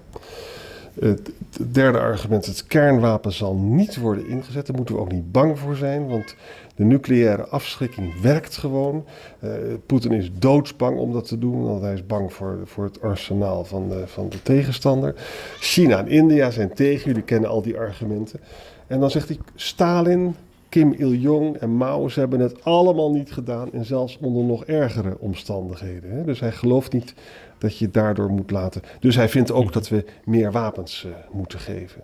Het 1.00 1.31
derde 1.71 2.00
argument, 2.00 2.45
het 2.45 2.67
kernwapen 2.67 3.31
zal 3.31 3.55
niet 3.55 3.97
worden 3.97 4.27
ingezet. 4.27 4.67
Daar 4.67 4.75
moeten 4.75 4.95
we 4.95 5.01
ook 5.01 5.12
niet 5.12 5.31
bang 5.31 5.59
voor 5.59 5.75
zijn, 5.75 6.07
want 6.07 6.36
de 6.75 6.83
nucleaire 6.83 7.47
afschrikking 7.47 8.21
werkt 8.21 8.57
gewoon. 8.57 9.05
Uh, 9.43 9.51
Poetin 9.86 10.12
is 10.12 10.29
doodsbang 10.33 10.97
om 10.97 11.13
dat 11.13 11.27
te 11.27 11.39
doen, 11.39 11.63
want 11.63 11.81
hij 11.81 11.93
is 11.93 12.05
bang 12.05 12.33
voor, 12.33 12.59
voor 12.63 12.83
het 12.83 13.01
arsenaal 13.01 13.65
van 13.65 13.89
de, 13.89 14.03
van 14.07 14.29
de 14.29 14.41
tegenstander. 14.41 15.15
China 15.59 15.97
en 16.00 16.07
India 16.07 16.51
zijn 16.51 16.74
tegen, 16.74 17.05
jullie 17.05 17.24
kennen 17.24 17.50
al 17.50 17.62
die 17.62 17.77
argumenten. 17.77 18.39
En 18.88 19.00
dan 19.00 19.12
zegt 19.12 19.27
hij, 19.27 19.38
Stalin, 19.55 20.36
Kim 20.69 20.93
Il-jong 20.93 21.55
en 21.57 22.09
ze 22.12 22.19
hebben 22.19 22.39
het 22.39 22.63
allemaal 22.63 23.12
niet 23.12 23.31
gedaan 23.31 23.74
en 23.74 23.86
zelfs 23.86 24.17
onder 24.21 24.43
nog 24.43 24.65
ergere 24.65 25.19
omstandigheden. 25.19 26.12
Hè? 26.12 26.24
Dus 26.24 26.39
hij 26.39 26.51
gelooft 26.51 26.93
niet 26.93 27.13
dat 27.57 27.77
je 27.77 27.89
daardoor 27.91 28.29
moet 28.29 28.51
laten. 28.51 28.81
Dus 29.00 29.15
hij 29.15 29.29
vindt 29.29 29.51
ook 29.51 29.74
dat 29.74 29.89
we 29.89 30.05
meer 30.25 30.51
wapens 30.51 31.03
uh, 31.07 31.13
moeten 31.31 31.59
geven. 31.59 32.03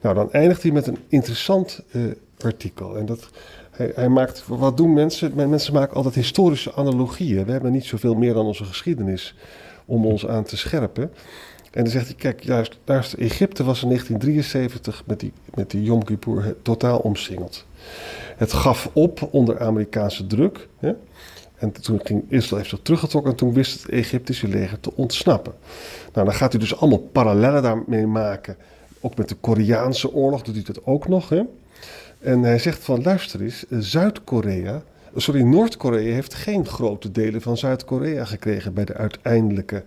Nou, 0.00 0.14
dan 0.14 0.32
eindigt 0.32 0.62
hij 0.62 0.72
met 0.72 0.86
een 0.86 0.98
interessant 1.08 1.82
uh, 1.92 2.02
artikel. 2.38 2.96
En 2.96 3.06
dat, 3.06 3.30
hij, 3.70 3.92
hij, 3.94 4.08
maakt, 4.08 4.44
wat 4.46 4.76
doen 4.76 4.92
mensen? 4.92 5.32
Mensen 5.34 5.74
maken 5.74 5.96
altijd 5.96 6.14
historische 6.14 6.74
analogieën. 6.74 7.44
We 7.44 7.52
hebben 7.52 7.72
niet 7.72 7.84
zoveel 7.84 8.14
meer 8.14 8.34
dan 8.34 8.46
onze 8.46 8.64
geschiedenis 8.64 9.34
om 9.84 10.06
ons 10.06 10.26
aan 10.26 10.44
te 10.44 10.56
scherpen. 10.56 11.10
En 11.72 11.82
dan 11.82 11.92
zegt 11.92 12.06
hij, 12.06 12.14
kijk, 12.14 12.42
juist, 12.42 12.78
juist 12.84 13.12
Egypte 13.12 13.64
was 13.64 13.82
in 13.82 13.88
1973 13.88 15.02
met 15.06 15.20
die, 15.20 15.32
met 15.54 15.70
die 15.70 15.82
Yom 15.82 16.04
Kippur 16.04 16.56
totaal 16.62 16.98
omsingeld. 16.98 17.66
Het 18.36 18.52
gaf 18.52 18.90
op 18.92 19.28
onder 19.30 19.60
Amerikaanse 19.60 20.26
druk. 20.26 20.68
Hè? 20.78 20.92
En 21.54 21.72
toen 21.72 22.00
ging 22.02 22.24
Israël 22.28 22.56
heeft 22.56 22.70
zich 22.70 22.82
teruggetrokken 22.82 23.30
en 23.30 23.36
toen 23.36 23.52
wist 23.52 23.82
het 23.82 23.90
Egyptische 23.90 24.48
leger 24.48 24.80
te 24.80 24.96
ontsnappen. 24.96 25.52
Nou, 26.12 26.26
dan 26.26 26.34
gaat 26.34 26.52
hij 26.52 26.60
dus 26.60 26.76
allemaal 26.76 26.98
parallellen 26.98 27.62
daarmee 27.62 28.06
maken. 28.06 28.56
Ook 29.00 29.16
met 29.16 29.28
de 29.28 29.34
Koreaanse 29.34 30.12
oorlog 30.12 30.42
doet 30.42 30.54
hij 30.54 30.64
dat 30.64 30.86
ook 30.86 31.08
nog. 31.08 31.28
Hè? 31.28 31.42
En 32.18 32.42
hij 32.42 32.58
zegt 32.58 32.84
van, 32.84 33.02
luister 33.02 33.42
eens, 33.42 33.64
Zuid-Korea, 33.68 34.82
sorry, 35.16 35.42
Noord-Korea 35.42 36.12
heeft 36.12 36.34
geen 36.34 36.66
grote 36.66 37.10
delen 37.10 37.42
van 37.42 37.56
Zuid-Korea 37.56 38.24
gekregen 38.24 38.74
bij 38.74 38.84
de 38.84 38.94
uiteindelijke 38.94 39.84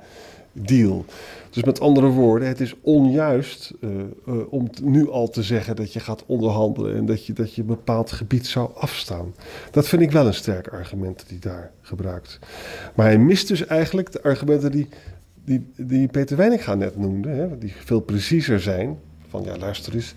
deal. 0.55 1.05
Dus 1.49 1.63
met 1.63 1.79
andere 1.79 2.07
woorden, 2.07 2.47
het 2.47 2.59
is 2.59 2.75
onjuist 2.81 3.73
uh, 3.81 3.91
uh, 4.27 4.53
om 4.53 4.69
nu 4.81 5.09
al 5.09 5.29
te 5.29 5.43
zeggen 5.43 5.75
dat 5.75 5.93
je 5.93 5.99
gaat 5.99 6.23
onderhandelen 6.25 6.95
en 6.95 7.05
dat 7.05 7.25
je, 7.25 7.33
dat 7.33 7.53
je 7.53 7.61
een 7.61 7.67
bepaald 7.67 8.11
gebied 8.11 8.47
zou 8.47 8.69
afstaan. 8.75 9.33
Dat 9.71 9.87
vind 9.87 10.01
ik 10.01 10.11
wel 10.11 10.27
een 10.27 10.33
sterk 10.33 10.67
argument 10.67 11.25
dat 11.29 11.41
daar 11.41 11.71
gebruikt. 11.81 12.39
Maar 12.95 13.05
hij 13.05 13.17
mist 13.17 13.47
dus 13.47 13.65
eigenlijk 13.65 14.11
de 14.11 14.23
argumenten 14.23 14.71
die, 14.71 14.87
die, 15.45 15.67
die 15.75 16.07
Peter 16.07 16.37
Weininga 16.37 16.75
net 16.75 16.97
noemde, 16.97 17.29
hè, 17.29 17.57
die 17.57 17.73
veel 17.85 17.99
preciezer 17.99 18.59
zijn. 18.59 18.97
Van 19.29 19.43
ja, 19.43 19.57
luister 19.57 19.93
eens, 19.93 20.13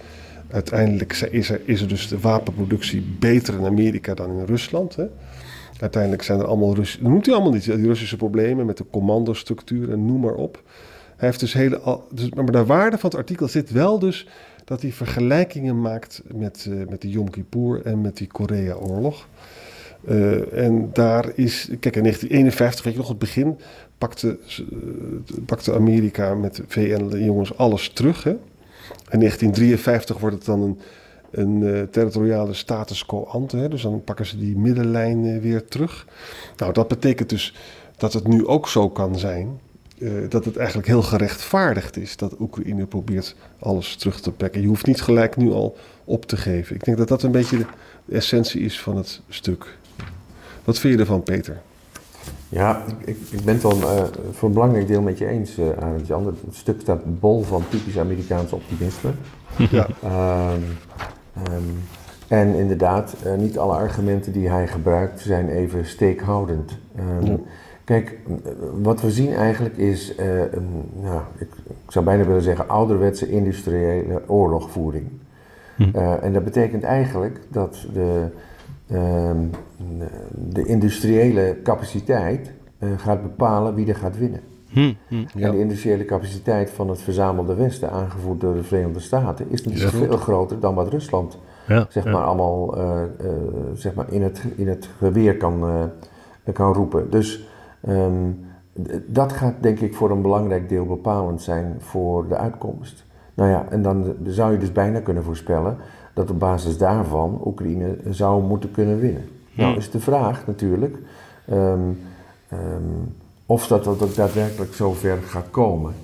uiteindelijk 0.50 1.12
is 1.12 1.50
er, 1.50 1.60
is 1.64 1.80
er 1.80 1.88
dus 1.88 2.08
de 2.08 2.20
wapenproductie 2.20 3.16
beter 3.18 3.54
in 3.54 3.64
Amerika 3.64 4.14
dan 4.14 4.38
in 4.38 4.44
Rusland. 4.44 4.96
Hè. 4.96 5.06
Uiteindelijk 5.78 6.22
zijn 6.22 6.38
er 6.38 6.46
allemaal, 6.46 6.74
Rus 6.74 6.98
noemt 7.00 7.26
hij 7.26 7.34
allemaal 7.34 7.52
niet, 7.52 7.64
die 7.64 7.86
Russische 7.86 8.16
problemen 8.16 8.66
met 8.66 8.76
de 8.76 8.84
commandostructuur 8.90 9.90
en 9.90 10.06
noem 10.06 10.20
maar 10.20 10.34
op. 10.34 10.62
Hij 11.16 11.28
heeft 11.28 11.40
dus 11.40 11.52
hele. 11.52 12.00
Dus, 12.10 12.30
maar 12.30 12.44
de 12.44 12.64
waarde 12.64 12.98
van 12.98 13.10
het 13.10 13.18
artikel 13.18 13.48
zit 13.48 13.70
wel 13.70 13.98
dus 13.98 14.28
dat 14.64 14.82
hij 14.82 14.92
vergelijkingen 14.92 15.80
maakt 15.80 16.22
met, 16.34 16.66
uh, 16.68 16.86
met 16.88 17.00
de 17.00 17.08
Yom 17.08 17.30
Kippur 17.30 17.82
en 17.84 18.00
met 18.00 18.16
die 18.16 18.26
Korea-oorlog. 18.26 19.28
Uh, 20.08 20.64
en 20.64 20.90
daar 20.92 21.30
is. 21.34 21.68
Kijk, 21.80 21.96
in 21.96 22.02
1951, 22.02 22.84
weet 22.84 22.92
je 22.92 22.98
nog, 22.98 23.08
het 23.08 23.18
begin. 23.18 23.58
pakte, 23.98 24.38
uh, 24.58 25.38
pakte 25.46 25.74
Amerika 25.74 26.34
met 26.34 26.54
de 26.56 26.64
VN 26.66 27.08
de 27.08 27.24
jongens 27.24 27.56
alles 27.56 27.88
terug. 27.88 28.24
Hè? 28.24 28.30
In 29.10 29.18
1953 29.18 30.18
wordt 30.18 30.36
het 30.36 30.44
dan 30.44 30.62
een, 30.62 30.78
een 31.30 31.60
uh, 31.60 31.82
territoriale 31.82 32.54
status 32.54 33.06
quo 33.06 33.24
ante. 33.24 33.56
Hè? 33.56 33.68
Dus 33.68 33.82
dan 33.82 34.04
pakken 34.04 34.26
ze 34.26 34.38
die 34.38 34.56
middenlijn 34.56 35.40
weer 35.40 35.64
terug. 35.64 36.06
Nou, 36.56 36.72
dat 36.72 36.88
betekent 36.88 37.28
dus 37.28 37.54
dat 37.96 38.12
het 38.12 38.26
nu 38.26 38.46
ook 38.46 38.68
zo 38.68 38.88
kan 38.88 39.18
zijn 39.18 39.60
uh, 39.98 40.28
dat 40.28 40.44
het 40.44 40.56
eigenlijk 40.56 40.88
heel 40.88 41.02
gerechtvaardigd 41.02 41.96
is 41.96 42.16
dat 42.16 42.40
Oekraïne 42.40 42.86
probeert 42.86 43.34
alles 43.58 43.96
terug 43.96 44.20
te 44.20 44.32
pakken. 44.32 44.60
Je 44.60 44.66
hoeft 44.66 44.86
niet 44.86 45.00
gelijk 45.00 45.36
nu 45.36 45.52
al 45.52 45.76
op 46.04 46.26
te 46.26 46.36
geven. 46.36 46.74
Ik 46.74 46.84
denk 46.84 46.98
dat 46.98 47.08
dat 47.08 47.22
een 47.22 47.30
beetje 47.30 47.56
de, 47.56 47.66
de 48.04 48.14
essentie 48.14 48.60
is 48.60 48.80
van 48.80 48.96
het 48.96 49.20
stuk. 49.28 49.78
Wat 50.64 50.78
vind 50.78 50.94
je 50.94 51.00
ervan, 51.00 51.22
Peter? 51.22 51.60
Ja, 52.48 52.84
ik, 53.04 53.16
ik 53.30 53.44
ben 53.44 53.54
het 53.54 53.62
wel 53.62 53.76
voor 54.32 54.48
een 54.48 54.54
belangrijk 54.54 54.86
deel 54.86 55.02
met 55.02 55.18
je 55.18 55.26
eens, 55.26 55.58
Arend 55.80 56.06
Jan. 56.06 56.26
Het 56.26 56.36
stuk 56.50 56.80
staat 56.80 57.20
bol 57.20 57.42
van 57.42 57.64
typisch 57.68 57.98
Amerikaans 57.98 58.52
optimisme. 58.52 59.10
Ja. 59.70 59.88
um, 60.52 60.62
um, 61.52 61.82
en 62.28 62.54
inderdaad, 62.54 63.16
uh, 63.26 63.34
niet 63.34 63.58
alle 63.58 63.72
argumenten 63.72 64.32
die 64.32 64.48
hij 64.48 64.68
gebruikt 64.68 65.20
zijn 65.20 65.48
even 65.48 65.86
steekhoudend. 65.86 66.78
Um, 66.98 67.26
ja. 67.26 67.36
Kijk, 67.84 68.18
wat 68.82 69.00
we 69.00 69.10
zien 69.10 69.34
eigenlijk 69.34 69.76
is, 69.76 70.18
uh, 70.18 70.40
een, 70.52 70.90
nou, 71.02 71.20
ik, 71.38 71.48
ik, 71.64 71.74
zou 71.92 72.04
bijna 72.04 72.24
willen 72.24 72.42
zeggen, 72.42 72.68
ouderwetse 72.68 73.30
industriële 73.30 74.22
oorlogvoering. 74.26 75.06
Hm. 75.76 75.82
Uh, 75.94 76.24
en 76.24 76.32
dat 76.32 76.44
betekent 76.44 76.82
eigenlijk 76.82 77.40
dat 77.48 77.86
de, 77.92 78.26
uh, 78.86 79.30
de 80.34 80.64
industriële 80.64 81.56
capaciteit 81.62 82.52
gaat 82.96 83.22
bepalen 83.22 83.74
wie 83.74 83.88
er 83.88 83.96
gaat 83.96 84.18
winnen. 84.18 84.40
Hm, 84.68 84.92
hm, 85.08 85.24
ja. 85.34 85.46
En 85.46 85.50
de 85.50 85.58
industriële 85.58 86.04
capaciteit 86.04 86.70
van 86.70 86.88
het 86.88 87.00
verzamelde 87.00 87.54
Westen, 87.54 87.90
aangevoerd 87.90 88.40
door 88.40 88.54
de 88.54 88.62
Verenigde 88.62 89.00
Staten, 89.00 89.50
is 89.50 89.62
natuurlijk 89.62 89.96
veel 89.96 90.16
groter 90.16 90.60
dan 90.60 90.74
wat 90.74 90.88
Rusland 90.88 91.38
ja, 91.66 91.86
zeg 91.88 92.04
maar 92.04 92.24
allemaal 92.24 92.78
zeg 93.74 93.94
maar 93.94 94.12
in, 94.12 94.22
het, 94.22 94.42
in 94.56 94.68
het 94.68 94.88
geweer 94.98 95.36
kan, 95.36 95.64
kan 96.52 96.72
roepen. 96.72 97.10
Dus 97.10 97.48
Um, 97.88 98.46
dat 99.06 99.32
gaat 99.32 99.54
denk 99.60 99.80
ik 99.80 99.94
voor 99.94 100.10
een 100.10 100.22
belangrijk 100.22 100.68
deel 100.68 100.86
bepalend 100.86 101.42
zijn 101.42 101.76
voor 101.78 102.28
de 102.28 102.36
uitkomst. 102.36 103.04
Nou 103.34 103.50
ja, 103.50 103.66
en 103.70 103.82
dan 103.82 104.14
zou 104.24 104.52
je 104.52 104.58
dus 104.58 104.72
bijna 104.72 105.00
kunnen 105.00 105.22
voorspellen 105.22 105.76
dat 106.14 106.30
op 106.30 106.38
basis 106.38 106.78
daarvan 106.78 107.40
Oekraïne 107.44 107.96
zou 108.10 108.42
moeten 108.42 108.70
kunnen 108.70 108.98
winnen. 108.98 109.22
Hmm. 109.22 109.64
Nou 109.64 109.76
is 109.76 109.90
de 109.90 110.00
vraag 110.00 110.46
natuurlijk 110.46 110.96
um, 111.50 111.98
um, 112.52 113.14
of 113.50 113.66
dat, 113.66 113.84
dat 113.84 114.02
ook 114.02 114.14
daadwerkelijk 114.14 114.74
zover 114.74 115.18
gaat 115.26 115.50
komen. 115.50 115.94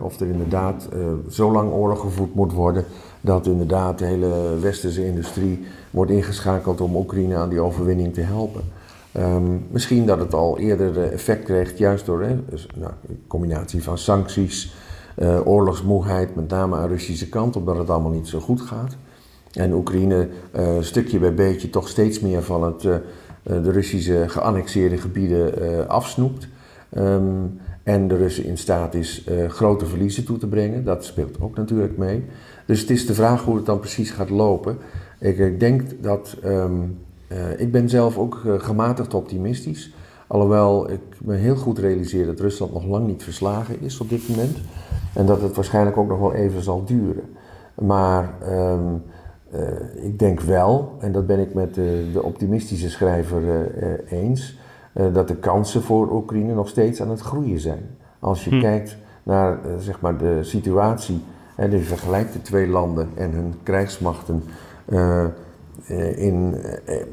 Of 0.00 0.20
er 0.20 0.26
inderdaad 0.26 0.88
uh, 0.94 1.00
zo 1.30 1.52
lang 1.52 1.72
oorlog 1.72 2.00
gevoerd 2.00 2.34
moet 2.34 2.52
worden 2.52 2.84
dat 3.20 3.46
inderdaad 3.46 3.98
de 3.98 4.04
hele 4.04 4.58
westerse 4.60 5.06
industrie 5.06 5.64
wordt 5.90 6.10
ingeschakeld 6.10 6.80
om 6.80 6.96
Oekraïne 6.96 7.36
aan 7.36 7.48
die 7.48 7.60
overwinning 7.60 8.14
te 8.14 8.20
helpen. 8.20 8.62
Um, 9.16 9.66
misschien 9.70 10.06
dat 10.06 10.18
het 10.18 10.34
al 10.34 10.58
eerder 10.58 11.12
effect 11.12 11.44
kreeg, 11.44 11.78
juist 11.78 12.06
door 12.06 12.22
hè, 12.22 12.44
dus, 12.50 12.66
nou, 12.74 12.92
een 13.08 13.22
combinatie 13.26 13.82
van 13.82 13.98
sancties, 13.98 14.74
uh, 15.18 15.46
oorlogsmoeheid, 15.46 16.34
met 16.34 16.48
name 16.48 16.76
aan 16.76 16.82
de 16.82 16.88
Russische 16.88 17.28
kant, 17.28 17.56
omdat 17.56 17.76
het 17.76 17.90
allemaal 17.90 18.12
niet 18.12 18.28
zo 18.28 18.40
goed 18.40 18.60
gaat. 18.60 18.96
En 19.52 19.72
Oekraïne 19.72 20.28
stukje 20.80 21.18
bij 21.18 21.34
beetje 21.34 21.70
toch 21.70 21.88
steeds 21.88 22.20
meer 22.20 22.42
van 22.42 22.62
het, 22.64 22.80
de 23.42 23.70
Russische 23.70 24.24
geannexeerde 24.26 24.96
gebieden 24.96 25.88
afsnoept. 25.88 26.48
Um, 26.96 27.60
en 27.82 28.08
de 28.08 28.16
Russen 28.16 28.44
in 28.44 28.58
staat 28.58 28.94
is 28.94 29.26
grote 29.48 29.86
verliezen 29.86 30.24
toe 30.24 30.38
te 30.38 30.46
brengen. 30.46 30.84
Dat 30.84 31.04
speelt 31.04 31.40
ook 31.40 31.56
natuurlijk 31.56 31.96
mee. 31.96 32.24
Dus 32.66 32.80
het 32.80 32.90
is 32.90 33.06
de 33.06 33.14
vraag 33.14 33.44
hoe 33.44 33.56
het 33.56 33.66
dan 33.66 33.78
precies 33.78 34.10
gaat 34.10 34.30
lopen. 34.30 34.76
Ik, 35.18 35.38
ik 35.38 35.60
denk 35.60 35.82
dat. 36.00 36.36
Um, 36.44 36.98
uh, 37.32 37.60
ik 37.60 37.72
ben 37.72 37.88
zelf 37.88 38.18
ook 38.18 38.42
gematigd 38.58 39.14
optimistisch. 39.14 39.94
Alhoewel 40.26 40.90
ik 40.90 41.00
me 41.24 41.34
heel 41.34 41.56
goed 41.56 41.78
realiseer 41.78 42.26
dat 42.26 42.40
Rusland 42.40 42.72
nog 42.72 42.84
lang 42.84 43.06
niet 43.06 43.22
verslagen 43.22 43.80
is 43.80 44.00
op 44.00 44.08
dit 44.08 44.28
moment. 44.28 44.56
En 45.14 45.26
dat 45.26 45.42
het 45.42 45.54
waarschijnlijk 45.54 45.96
ook 45.96 46.08
nog 46.08 46.18
wel 46.18 46.34
even 46.34 46.62
zal 46.62 46.84
duren. 46.84 47.24
Maar 47.74 48.34
uh, 48.42 48.74
ik 49.94 50.18
denk 50.18 50.40
wel, 50.40 50.96
en 51.00 51.12
dat 51.12 51.26
ben 51.26 51.38
ik 51.38 51.54
met 51.54 51.74
de 51.74 52.20
optimistische 52.22 52.90
schrijver 52.90 53.42
eens, 54.10 54.58
dat 54.92 55.28
de 55.28 55.36
kansen 55.36 55.82
voor 55.82 56.12
Oekraïne 56.12 56.54
nog 56.54 56.68
steeds 56.68 57.02
aan 57.02 57.10
het 57.10 57.20
groeien 57.20 57.60
zijn. 57.60 57.96
Als 58.18 58.44
je 58.44 58.50
hm. 58.50 58.60
kijkt 58.60 58.96
naar 59.22 59.58
zeg 59.78 60.00
maar 60.00 60.16
de 60.16 60.38
situatie 60.42 61.24
en 61.56 61.70
je 61.70 61.78
vergelijkt 61.78 62.32
de 62.32 62.42
twee 62.42 62.68
landen 62.68 63.08
en 63.14 63.30
hun 63.30 63.54
krijgsmachten 63.62 64.42
uh, 64.88 65.24
in 66.16 66.50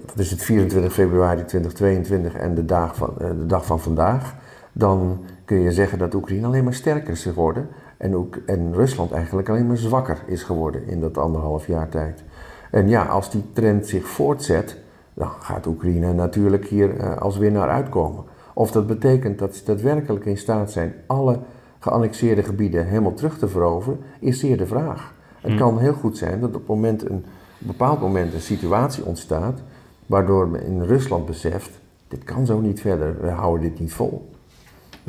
wat 0.06 0.20
is 0.20 0.32
het, 0.32 0.44
24 0.44 0.94
februari 0.94 1.46
2022 1.46 2.34
en 2.34 2.56
de 2.56 2.66
dag 2.66 2.96
van, 2.96 3.14
de 3.18 3.46
dag 3.46 3.66
van 3.66 3.80
vandaag, 3.80 4.36
dan 4.72 5.20
kun 5.46 5.60
je 5.60 5.72
zeggen 5.72 5.98
dat 5.98 6.14
Oekraïne 6.14 6.46
alleen 6.46 6.64
maar 6.64 6.74
sterker 6.74 7.10
is 7.10 7.24
geworden 7.24 7.68
en, 7.98 8.16
ook, 8.16 8.36
en 8.46 8.74
Rusland 8.74 9.12
eigenlijk 9.12 9.50
alleen 9.50 9.68
maar 9.68 9.78
zwakker 9.78 10.18
is 10.26 10.44
geworden 10.44 10.88
in 10.88 11.00
dat 11.00 11.18
anderhalf 11.18 11.68
jaar 11.68 11.90
tijd. 11.90 12.24
En 12.72 12.90
ja, 12.90 13.06
als 13.06 13.32
die 13.32 13.44
trend 13.54 13.88
zich 13.88 14.08
voortzet, 14.08 14.78
dan 15.16 15.30
gaat 15.40 15.66
Oekraïne 15.66 16.14
natuurlijk 16.14 16.68
hier 16.68 16.98
uh, 16.98 17.18
als 17.18 17.38
winnaar 17.38 17.70
uitkomen. 17.70 18.24
Of 18.54 18.72
dat 18.72 18.88
betekent 18.88 19.40
dat 19.40 19.56
ze 19.56 19.66
daadwerkelijk 19.66 20.26
in 20.26 20.38
staat 20.38 20.72
zijn 20.72 20.94
alle 21.08 21.40
geannexeerde 21.80 22.44
gebieden 22.44 22.88
helemaal 22.88 23.14
terug 23.14 23.38
te 23.38 23.48
veroveren, 23.48 24.00
is 24.20 24.40
zeer 24.40 24.58
de 24.58 24.68
vraag. 24.68 25.14
Het 25.42 25.50
hmm. 25.50 25.60
kan 25.60 25.80
heel 25.80 25.94
goed 25.94 26.18
zijn 26.18 26.40
dat 26.40 26.56
op, 26.56 26.68
moment 26.68 27.10
een, 27.10 27.26
op 27.62 27.68
bepaald 27.68 28.00
moment 28.00 28.34
een 28.34 28.42
situatie 28.42 29.06
ontstaat 29.06 29.60
waardoor 30.06 30.48
men 30.48 30.64
in 30.64 30.82
Rusland 30.82 31.26
beseft, 31.26 31.80
dit 32.08 32.24
kan 32.24 32.46
zo 32.46 32.60
niet 32.60 32.82
verder, 32.82 33.16
we 33.22 33.30
houden 33.30 33.70
dit 33.70 33.80
niet 33.80 33.94
vol. 33.94 34.30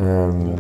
Um, 0.01 0.55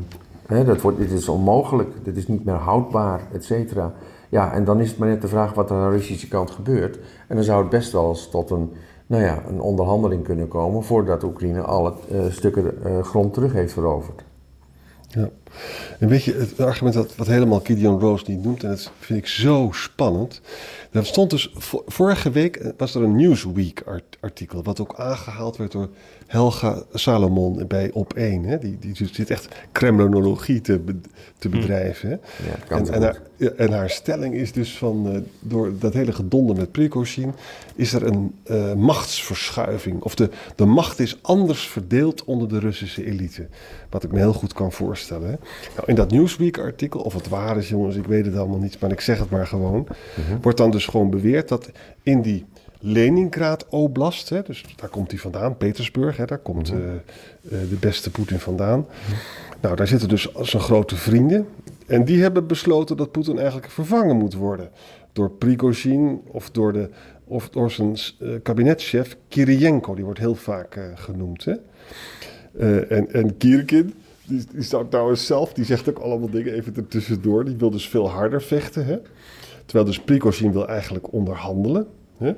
dat 0.48 0.80
wordt, 0.80 0.98
dit 0.98 1.10
is 1.10 1.28
onmogelijk, 1.28 1.88
dit 2.02 2.16
is 2.16 2.26
niet 2.26 2.44
meer 2.44 2.54
houdbaar, 2.54 3.20
et 3.32 3.44
cetera. 3.44 3.92
Ja, 4.28 4.52
en 4.52 4.64
dan 4.64 4.80
is 4.80 4.88
het 4.88 4.98
maar 4.98 5.08
net 5.08 5.22
de 5.22 5.28
vraag 5.28 5.54
wat 5.54 5.70
er 5.70 5.76
aan 5.76 5.90
de 5.90 5.96
Russische 5.96 6.28
kant 6.28 6.50
gebeurt. 6.50 6.98
En 7.26 7.34
dan 7.36 7.44
zou 7.44 7.60
het 7.60 7.70
best 7.70 7.92
wel 7.92 8.08
eens 8.08 8.30
tot 8.30 8.50
een, 8.50 8.72
nou 9.06 9.22
ja, 9.22 9.42
een 9.48 9.60
onderhandeling 9.60 10.24
kunnen 10.24 10.48
komen 10.48 10.82
voordat 10.82 11.22
Oekraïne 11.22 11.60
alle 11.60 11.92
uh, 12.12 12.30
stukken 12.30 12.78
uh, 12.86 13.02
grond 13.02 13.34
terug 13.34 13.52
heeft 13.52 13.72
veroverd. 13.72 14.24
Ja. 15.08 15.28
En 15.98 16.08
weet 16.08 16.24
je, 16.24 16.34
het 16.34 16.60
argument 16.60 16.94
dat, 16.94 17.16
wat 17.16 17.26
helemaal 17.26 17.60
Gideon 17.60 18.00
Rose 18.00 18.24
niet 18.26 18.42
noemt, 18.42 18.62
en 18.62 18.68
dat 18.68 18.90
vind 18.98 19.18
ik 19.18 19.26
zo 19.26 19.68
spannend. 19.72 20.40
Er 20.90 21.06
stond 21.06 21.30
dus, 21.30 21.52
vorige 21.86 22.30
week 22.30 22.72
was 22.76 22.94
er 22.94 23.02
een 23.02 23.16
Newsweek 23.16 23.82
artikel, 24.20 24.62
wat 24.62 24.80
ook 24.80 24.94
aangehaald 24.94 25.56
werd 25.56 25.72
door 25.72 25.88
Helga 26.26 26.82
Salomon 26.92 27.66
bij 27.66 27.90
Op1. 27.90 28.46
Hè? 28.46 28.58
Die, 28.58 28.78
die 28.78 29.08
zit 29.12 29.30
echt 29.30 29.48
kremlinologie 29.72 30.60
te, 30.60 30.84
te 31.38 31.48
hm. 31.48 31.54
bedrijven. 31.54 32.08
Hè? 32.08 32.16
Ja, 32.48 32.76
en, 32.76 32.92
en, 32.92 33.02
haar, 33.02 33.20
en, 33.56 33.72
haar, 33.72 33.90
stelling 33.90 34.34
is 34.34 34.52
dus 34.52 34.78
van, 34.78 35.12
uh, 35.12 35.18
door 35.40 35.72
dat 35.78 35.92
hele 35.92 36.12
gedonder 36.12 36.56
met 36.56 36.72
Prigozhin, 36.72 37.32
is 37.74 37.92
er 37.92 38.06
een 38.06 38.34
uh, 38.46 38.72
machtsverschuiving. 38.72 40.02
Of 40.02 40.14
de, 40.14 40.30
de 40.56 40.64
macht 40.64 40.98
is 40.98 41.18
anders 41.22 41.68
verdeeld 41.68 42.24
onder 42.24 42.48
de 42.48 42.58
Russische 42.58 43.06
elite. 43.06 43.46
Wat 43.90 44.04
ik 44.04 44.12
me 44.12 44.18
heel 44.18 44.32
goed 44.32 44.52
kan 44.52 44.72
voorstellen. 44.72 45.30
Hè? 45.30 45.35
Nou, 45.74 45.86
in 45.86 45.94
dat 45.94 46.10
Newsweek-artikel, 46.10 47.00
of 47.00 47.14
het 47.14 47.28
waar 47.28 47.56
is, 47.56 47.68
jongens, 47.68 47.96
ik 47.96 48.06
weet 48.06 48.26
het 48.26 48.36
allemaal 48.36 48.58
niet, 48.58 48.80
maar 48.80 48.90
ik 48.90 49.00
zeg 49.00 49.18
het 49.18 49.30
maar 49.30 49.46
gewoon, 49.46 49.86
mhm. 50.14 50.40
wordt 50.40 50.58
dan 50.58 50.70
dus 50.70 50.86
gewoon 50.86 51.10
beweerd 51.10 51.48
dat 51.48 51.70
in 52.02 52.22
die 52.22 52.44
Leningrad 52.80 53.66
Oblast, 53.68 54.28
hè, 54.28 54.42
dus 54.42 54.64
daar 54.76 54.88
komt 54.88 55.10
hij 55.10 55.20
vandaan, 55.20 55.56
Petersburg, 55.56 56.16
hè, 56.16 56.24
daar 56.24 56.38
komt 56.38 56.72
uh, 56.72 56.78
de 57.42 57.76
beste 57.80 58.10
Poetin 58.10 58.38
vandaan. 58.38 58.78
Mhm. 58.78 59.16
Nou, 59.60 59.76
daar 59.76 59.86
zitten 59.86 60.08
dus 60.08 60.32
zijn 60.40 60.62
grote 60.62 60.96
vrienden. 60.96 61.46
En 61.86 62.04
die 62.04 62.22
hebben 62.22 62.46
besloten 62.46 62.96
dat 62.96 63.10
Poetin 63.10 63.38
eigenlijk 63.38 63.70
vervangen 63.70 64.16
moet 64.16 64.34
worden. 64.34 64.70
Door 65.12 65.30
Prigozhin 65.30 66.20
of 66.26 66.50
door, 66.50 66.72
de, 66.72 66.88
of 67.24 67.48
door 67.48 67.70
zijn 67.70 67.96
uh, 68.20 68.30
kabinetchef 68.42 69.16
Kirienko. 69.28 69.94
Die 69.94 70.04
wordt 70.04 70.18
heel 70.18 70.34
vaak 70.34 70.90
genoemd. 70.94 71.44
Hè? 71.44 71.54
en, 72.88 73.12
en 73.12 73.36
Kirkin, 73.36 73.94
die, 74.26 74.44
die 74.52 74.62
staat 74.62 74.90
trouwens 74.90 75.26
zelf, 75.26 75.52
die 75.52 75.64
zegt 75.64 75.88
ook 75.88 75.98
allemaal 75.98 76.30
dingen 76.30 76.52
even 76.52 76.76
ertussendoor. 76.76 77.44
Die 77.44 77.56
wil 77.56 77.70
dus 77.70 77.88
veel 77.88 78.10
harder 78.10 78.42
vechten. 78.42 78.86
Hè? 78.86 78.98
Terwijl 79.64 79.88
dus 79.88 80.00
Prigozhin 80.00 80.52
wil 80.52 80.68
eigenlijk 80.68 81.12
onderhandelen. 81.12 81.86
Hè? 82.16 82.34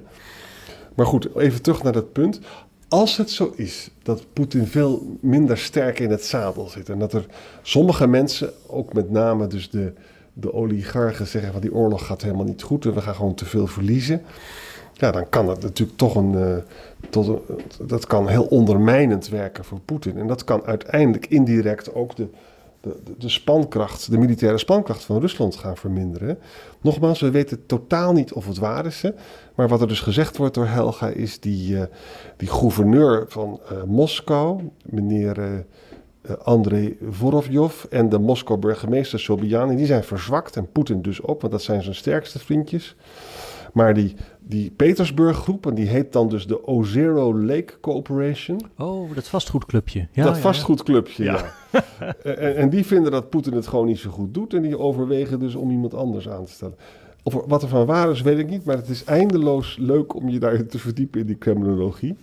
Maar 0.95 1.07
goed, 1.07 1.37
even 1.37 1.63
terug 1.63 1.83
naar 1.83 1.93
dat 1.93 2.13
punt. 2.13 2.41
Als 2.89 3.17
het 3.17 3.31
zo 3.31 3.53
is 3.57 3.91
dat 4.03 4.25
Poetin 4.33 4.67
veel 4.67 5.19
minder 5.21 5.59
sterk 5.59 5.99
in 5.99 6.11
het 6.11 6.25
zadel 6.25 6.69
zit... 6.69 6.89
en 6.89 6.99
dat 6.99 7.13
er 7.13 7.27
sommige 7.63 8.07
mensen, 8.07 8.53
ook 8.67 8.93
met 8.93 9.11
name 9.11 9.47
dus 9.47 9.71
de, 9.71 9.93
de 10.33 10.53
oligarchen... 10.53 11.27
zeggen 11.27 11.53
van 11.53 11.61
die 11.61 11.75
oorlog 11.75 12.07
gaat 12.07 12.23
helemaal 12.23 12.45
niet 12.45 12.63
goed... 12.63 12.85
en 12.85 12.95
we 12.95 13.01
gaan 13.01 13.15
gewoon 13.15 13.35
te 13.35 13.45
veel 13.45 13.67
verliezen... 13.67 14.23
ja, 14.99 15.11
dan 15.11 15.29
kan 15.29 15.47
dat 15.47 15.63
natuurlijk 15.63 15.99
toch 15.99 16.15
een... 16.15 16.33
Uh, 16.33 16.57
tot 17.11 17.41
dat 17.83 18.07
kan 18.07 18.29
heel 18.29 18.45
ondermijnend 18.45 19.29
werken 19.29 19.65
voor 19.65 19.81
Poetin. 19.81 20.19
En 20.19 20.27
dat 20.27 20.45
kan 20.45 20.65
uiteindelijk 20.65 21.27
indirect 21.27 21.95
ook 21.95 22.17
de 22.17 22.29
de, 22.81 23.15
de, 23.19 23.29
spankracht, 23.29 24.11
de 24.11 24.19
militaire 24.19 24.59
spankracht 24.59 25.05
van 25.05 25.21
Rusland 25.21 25.57
gaan 25.57 25.77
verminderen. 25.77 26.39
Nogmaals, 26.81 27.21
we 27.21 27.31
weten 27.31 27.67
totaal 27.67 28.13
niet 28.13 28.33
of 28.33 28.47
het 28.47 28.59
waar 28.59 28.87
is. 28.87 29.03
Hè? 29.03 29.11
Maar 29.55 29.69
wat 29.69 29.81
er 29.81 29.89
dus 29.89 30.01
gezegd 30.01 30.37
wordt 30.37 30.55
door 30.55 30.67
Helga 30.67 31.09
is 31.09 31.41
die, 31.41 31.75
uh, 31.75 31.83
die 32.37 32.49
gouverneur 32.49 33.25
van 33.29 33.61
uh, 33.73 33.83
Moskou, 33.83 34.71
meneer 34.83 35.39
uh, 35.39 36.37
Andrei 36.43 36.99
Vorovjov 37.11 37.85
en 37.85 38.09
de 38.09 38.19
Moskou-burgemeester 38.19 39.21
Sobyanin, 39.21 39.77
die 39.77 39.87
zijn 39.87 40.05
verzwakt 40.05 40.57
en 40.57 40.73
Poetin 40.73 41.03
dus 41.03 41.23
ook, 41.23 41.41
want 41.41 41.53
dat 41.53 41.63
zijn 41.63 41.83
zijn 41.83 41.95
sterkste 41.95 42.39
vriendjes. 42.39 42.97
Maar 43.73 43.95
die, 43.95 44.15
die 44.41 44.71
Petersburg-groep, 44.71 45.67
en 45.67 45.75
die 45.75 45.87
heet 45.87 46.13
dan 46.13 46.29
dus 46.29 46.47
de 46.47 46.67
O-Zero 46.67 47.39
Lake 47.39 47.81
Corporation. 47.81 48.61
Oh, 48.79 49.15
dat 49.15 49.29
vastgoedclubje. 49.29 50.09
Ja, 50.13 50.25
dat 50.25 50.39
vastgoedclubje, 50.39 51.25
ja. 51.25 51.45
en, 52.23 52.57
en, 52.57 52.71
die 52.71 52.87
vinden 52.87 53.13
dat 53.13 53.31
Poetin 53.31 53.53
het 53.53 53.67
gewoon 53.67 53.87
niet 53.87 53.99
zo 53.99 54.11
goed 54.11 54.35
doet. 54.35 54.55
En 54.55 54.63
die 54.63 54.79
overwegen 54.79 55.39
dus 55.39 55.55
om 55.55 55.71
iemand 55.71 55.95
anders 55.95 56.29
aan 56.29 56.45
te 56.45 56.53
stellen. 56.53 56.77
Of 57.23 57.35
wat 57.47 57.63
er 57.63 57.69
van 57.69 57.87
waar 57.87 58.11
is, 58.11 58.23
weet 58.23 58.39
ik 58.39 58.51
niet. 58.51 58.65
Maar 58.65 58.77
het 58.77 58.89
is 58.89 59.05
eindeloos 59.05 59.77
leuk 59.81 60.15
om 60.15 60.29
je 60.29 60.39
daar 60.39 60.67
te 60.67 60.79
verdiepen 60.79 61.21
in 61.21 61.27
die 61.27 61.39
criminologie. 61.39 62.17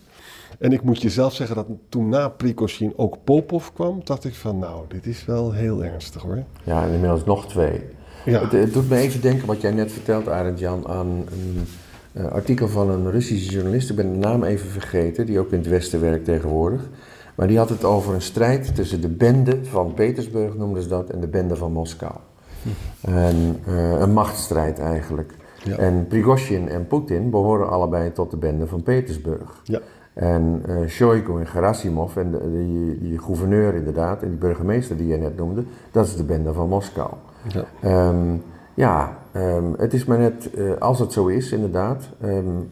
En 0.59 0.71
ik 0.71 0.83
moet 0.83 1.01
je 1.01 1.09
zelf 1.09 1.33
zeggen 1.33 1.55
dat 1.55 1.67
toen 1.89 2.09
na 2.09 2.29
Prikoshin 2.29 2.93
ook 2.95 3.17
Popov 3.23 3.69
kwam, 3.73 4.01
dacht 4.03 4.25
ik 4.25 4.35
van 4.35 4.59
nou, 4.59 4.85
dit 4.87 5.05
is 5.05 5.25
wel 5.25 5.51
heel 5.51 5.83
ernstig 5.83 6.21
hoor. 6.21 6.43
Ja, 6.63 6.83
en 6.83 6.93
inmiddels 6.93 7.23
nog 7.23 7.47
twee. 7.47 7.81
Ja. 8.25 8.47
Het, 8.49 8.73
doet 8.73 8.89
me 8.89 8.95
even 8.95 9.21
denken 9.21 9.47
wat 9.47 9.61
jij 9.61 9.71
net 9.71 9.91
vertelt, 9.91 10.29
Arend 10.29 10.59
Jan, 10.59 10.87
aan 10.87 11.07
een 11.07 11.67
uh, 12.13 12.31
artikel 12.31 12.67
van 12.67 12.89
een 12.89 13.11
Russische 13.11 13.51
journalist. 13.51 13.89
Ik 13.89 13.95
ben 13.95 14.11
de 14.11 14.17
naam 14.17 14.43
even 14.43 14.69
vergeten, 14.69 15.25
die 15.25 15.39
ook 15.39 15.51
in 15.51 15.57
het 15.57 15.67
Westen 15.67 16.01
werkt 16.01 16.25
tegenwoordig. 16.25 16.89
Maar 17.35 17.47
die 17.47 17.57
had 17.57 17.69
het 17.69 17.83
over 17.83 18.13
een 18.13 18.21
strijd 18.21 18.75
tussen 18.75 19.01
de 19.01 19.09
bende 19.09 19.59
van 19.63 19.93
Petersburg, 19.93 20.55
noemden 20.55 20.83
ze 20.83 20.89
dat, 20.89 21.09
en 21.09 21.19
de 21.19 21.27
bende 21.27 21.55
van 21.55 21.71
Moskou. 21.71 22.13
Hm. 22.61 22.69
En, 23.11 23.59
uh, 23.67 23.99
een 23.99 24.13
machtsstrijd 24.13 24.79
eigenlijk. 24.79 25.33
Ja. 25.63 25.77
En 25.77 26.07
Prigozhin 26.07 26.69
en 26.69 26.87
Poetin 26.87 27.29
behoren 27.29 27.69
allebei 27.69 28.11
tot 28.11 28.31
de 28.31 28.37
bende 28.37 28.67
van 28.67 28.83
Petersburg. 28.83 29.61
Ja. 29.63 29.79
En 30.13 30.63
uh, 30.67 30.87
Shoigu 30.87 31.39
en 31.39 31.47
Gerasimov, 31.47 32.17
en 32.17 32.31
die, 32.31 32.99
die, 32.99 33.19
gouverneur 33.19 33.75
inderdaad, 33.75 34.21
en 34.21 34.29
die 34.29 34.37
burgemeester 34.37 34.97
die 34.97 35.07
je 35.07 35.17
net 35.17 35.37
noemde, 35.37 35.63
dat 35.91 36.05
is 36.05 36.15
de 36.15 36.23
bende 36.23 36.53
van 36.53 36.69
Moskou. 36.69 37.09
Ja, 37.47 38.09
um, 38.09 38.43
ja 38.73 39.17
um, 39.35 39.73
het 39.77 39.93
is 39.93 40.05
maar 40.05 40.17
net, 40.17 40.49
uh, 40.55 40.77
als 40.77 40.99
het 40.99 41.13
zo 41.13 41.27
is 41.27 41.51
inderdaad, 41.51 42.09
um, 42.23 42.69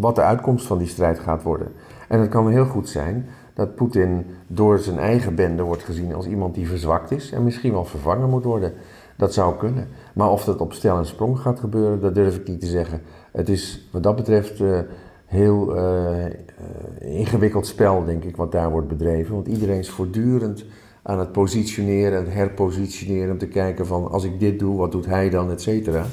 wat 0.00 0.14
de 0.14 0.22
uitkomst 0.22 0.66
van 0.66 0.78
die 0.78 0.86
strijd 0.86 1.18
gaat 1.18 1.42
worden. 1.42 1.68
En 2.08 2.20
het 2.20 2.30
kan 2.30 2.50
heel 2.50 2.66
goed 2.66 2.88
zijn 2.88 3.26
dat 3.54 3.74
Poetin 3.74 4.26
door 4.46 4.78
zijn 4.78 4.98
eigen 4.98 5.34
bende 5.34 5.62
wordt 5.62 5.82
gezien 5.82 6.14
als 6.14 6.26
iemand 6.26 6.54
die 6.54 6.68
verzwakt 6.68 7.10
is 7.10 7.32
en 7.32 7.44
misschien 7.44 7.72
wel 7.72 7.84
vervangen 7.84 8.30
moet 8.30 8.44
worden. 8.44 8.72
Dat 9.16 9.34
zou 9.34 9.56
kunnen. 9.56 9.88
Maar 10.14 10.30
of 10.30 10.44
dat 10.44 10.60
op 10.60 10.72
stel 10.72 10.98
en 10.98 11.06
sprong 11.06 11.38
gaat 11.38 11.60
gebeuren, 11.60 12.00
dat 12.00 12.14
durf 12.14 12.36
ik 12.36 12.48
niet 12.48 12.60
te 12.60 12.66
zeggen. 12.66 13.00
Het 13.32 13.48
is 13.48 13.88
wat 13.92 14.02
dat 14.02 14.16
betreft 14.16 14.60
uh, 14.60 14.78
heel 15.26 15.76
uh, 15.76 16.24
ingewikkeld 16.98 17.66
spel, 17.66 18.04
denk 18.04 18.24
ik, 18.24 18.36
wat 18.36 18.52
daar 18.52 18.70
wordt 18.70 18.88
bedreven. 18.88 19.34
Want 19.34 19.48
iedereen 19.48 19.78
is 19.78 19.90
voortdurend 19.90 20.64
aan 21.06 21.18
het 21.18 21.32
positioneren 21.32 22.26
en 22.26 22.32
herpositioneren 22.32 23.32
om 23.32 23.38
te 23.38 23.48
kijken 23.48 23.86
van 23.86 24.10
als 24.10 24.24
ik 24.24 24.40
dit 24.40 24.58
doe, 24.58 24.76
wat 24.76 24.92
doet 24.92 25.06
hij 25.06 25.30
dan, 25.30 25.50
et 25.50 25.62
cetera. 25.62 26.04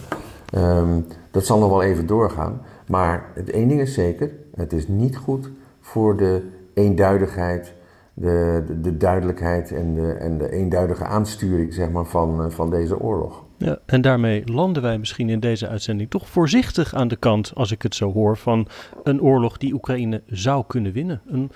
Um, 0.56 1.06
dat 1.32 1.46
zal 1.46 1.60
nog 1.60 1.70
wel 1.70 1.84
even 1.84 2.08
doorgaan. 2.08 2.62
Maar 2.88 3.32
het 3.36 3.50
één 3.50 3.68
ding 3.68 3.82
is 3.82 3.94
zeker, 3.94 4.32
het 4.56 4.74
is 4.74 4.88
niet 4.88 5.18
goed 5.18 5.50
voor 5.80 6.18
de 6.18 6.42
eenduidigheid, 6.74 7.74
de, 8.14 8.64
de, 8.68 8.82
de 8.82 8.98
duidelijkheid 8.98 9.72
en 9.72 9.94
de, 9.94 10.12
en 10.12 10.38
de 10.38 10.52
eenduidige 10.52 11.06
aansturing 11.06 11.74
zeg 11.74 11.90
maar, 11.90 12.06
van, 12.06 12.44
eh, 12.44 12.50
van 12.50 12.70
deze 12.70 13.00
oorlog. 13.00 13.44
Ja, 13.58 13.80
en 13.86 14.02
daarmee 14.02 14.44
landen 14.46 14.82
wij 14.82 14.98
misschien 14.98 15.30
in 15.30 15.40
deze 15.40 15.68
uitzending 15.68 16.10
toch 16.10 16.30
voorzichtig 16.30 16.94
aan 16.94 17.08
de 17.08 17.16
kant, 17.16 17.52
als 17.56 17.72
ik 17.72 17.82
het 17.82 17.96
zo 17.96 18.12
hoor, 18.12 18.38
van 18.38 18.68
een 19.04 19.22
oorlog 19.22 19.58
die 19.58 19.74
Oekraïne 19.74 20.22
zou 20.28 20.64
kunnen 20.68 20.92
winnen. 20.92 21.22
Een 21.28 21.52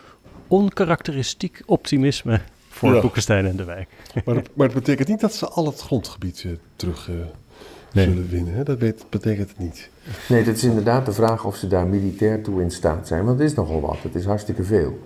onkarakteristiek 0.48 1.64
optimisme 1.66 2.40
voor 2.78 2.94
ja. 2.94 3.02
Boekenstein 3.02 3.46
en 3.46 3.56
de 3.56 3.64
wijk. 3.64 3.90
Maar, 4.26 4.42
maar 4.54 4.66
het 4.66 4.76
betekent 4.76 5.08
niet 5.08 5.20
dat 5.20 5.34
ze 5.34 5.48
al 5.48 5.66
het 5.66 5.82
grondgebied 5.82 6.44
uh, 6.44 6.52
terug 6.76 7.10
uh, 7.10 7.16
zullen 7.92 8.30
winnen. 8.30 8.54
Hè? 8.54 8.64
Dat 8.64 8.80
weet, 8.80 9.06
betekent 9.10 9.50
het 9.50 9.58
niet. 9.58 9.90
Nee, 10.30 10.44
het 10.44 10.58
is 10.58 10.64
inderdaad 10.64 11.06
de 11.06 11.12
vraag 11.12 11.46
of 11.46 11.56
ze 11.56 11.68
daar 11.68 11.88
militair 11.88 12.44
toe 12.44 12.62
in 12.62 12.72
staat 12.72 13.08
zijn. 13.08 13.26
Want 13.26 13.40
het 13.40 13.50
is 13.50 13.56
nogal 13.56 13.82
wat. 13.82 13.98
Het 14.02 14.16
is 14.16 14.26
hartstikke 14.26 14.64
veel. 14.64 15.00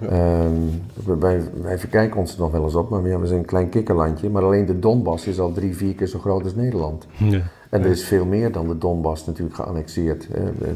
Ja. 0.00 0.44
Um, 0.44 0.82
wij, 1.18 1.40
wij 1.62 1.78
verkijken 1.78 2.20
ons 2.20 2.32
er 2.32 2.40
nog 2.40 2.50
wel 2.50 2.64
eens 2.64 2.74
op, 2.74 2.90
maar 2.90 3.08
ja, 3.08 3.18
we 3.18 3.26
zijn 3.26 3.38
een 3.38 3.44
klein 3.44 3.68
kikkerlandje. 3.68 4.30
Maar 4.30 4.42
alleen 4.42 4.66
de 4.66 4.78
Donbass 4.78 5.26
is 5.26 5.38
al 5.38 5.52
drie, 5.52 5.76
vier 5.76 5.94
keer 5.94 6.06
zo 6.06 6.18
groot 6.18 6.44
als 6.44 6.54
Nederland. 6.54 7.06
Ja. 7.16 7.42
En 7.70 7.82
er 7.82 7.90
is 7.90 8.04
veel 8.04 8.24
meer 8.24 8.52
dan 8.52 8.68
de 8.68 8.78
Donbass 8.78 9.26
natuurlijk 9.26 9.56
geannexeerd. 9.56 10.28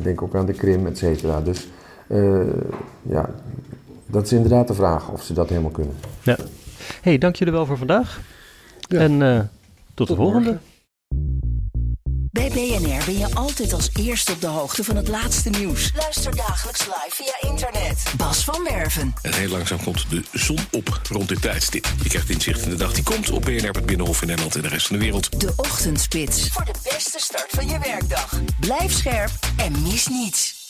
Denk 0.02 0.22
ook 0.22 0.35
aan 0.35 0.46
de 0.46 0.52
Krim, 0.52 0.87
et 0.87 0.98
cetera. 0.98 1.40
Dus 1.40 1.68
uh, 2.07 2.40
ja, 3.02 3.30
dat 4.14 4.24
is 4.24 4.33
inderdaad 4.33 4.68
de 4.68 4.74
vraag 4.74 5.09
of 5.09 5.22
ze 5.22 5.33
dat 5.33 5.48
helemaal 5.48 5.70
kunnen. 5.70 5.96
Ja, 6.22 6.37
hey, 7.00 7.18
dank 7.18 7.37
jullie 7.37 7.53
wel 7.53 7.66
voor 7.66 7.79
vandaag. 7.79 8.20
Ja. 8.88 8.98
En 8.98 9.22
eh, 9.22 9.40
tot, 9.94 10.09
de 10.09 10.14
volgende. 10.14 10.50
morgen. 10.50 10.72
Bij 12.31 12.48
BNR 12.48 13.05
ben 13.05 13.18
je 13.18 13.35
altijd 13.35 13.72
als 13.72 13.90
eerste 13.94 14.33
op 14.33 14.40
de 14.40 14.46
hoogte 14.46 14.85
van 14.85 14.96
het 14.96 15.09
laatste 15.09 15.50
nieuws. 15.50 15.92
Luister 15.96 16.37
dagelijks 16.37 16.87
live 16.87 17.11
via 17.11 17.50
internet. 17.50 18.03
Bas 18.16 18.44
van 18.44 18.64
Werven. 18.64 19.14
En 19.22 19.35
heel 19.35 19.48
langzaam 19.48 19.83
komt 19.83 20.11
de 20.11 20.22
zon 20.33 20.59
op 20.72 21.00
rond 21.11 21.29
dit 21.29 21.42
tijdstip. 21.42 21.87
Je 22.03 22.09
krijgt 22.09 22.31
inzicht 22.31 22.62
in 22.62 22.70
de 22.70 22.77
dag 22.77 22.92
die 22.92 23.03
komt 23.03 23.31
op 23.31 23.42
BNR, 23.42 23.70
het 23.70 23.87
Binnenhof 23.87 24.20
in 24.20 24.27
Nederland 24.27 24.55
en 24.55 24.62
de 24.62 24.68
rest 24.68 24.87
van 24.87 24.96
de 24.96 25.03
wereld. 25.03 25.40
De 25.40 25.53
Ochtendspits. 25.57 26.48
Voor 26.48 26.64
de 26.64 26.74
beste 26.83 27.18
start 27.18 27.50
van 27.50 27.66
je 27.66 27.79
werkdag. 27.79 28.40
Blijf 28.61 28.92
scherp 28.92 29.31
en 29.57 29.83
mis 29.83 30.09
niets. 30.09 30.63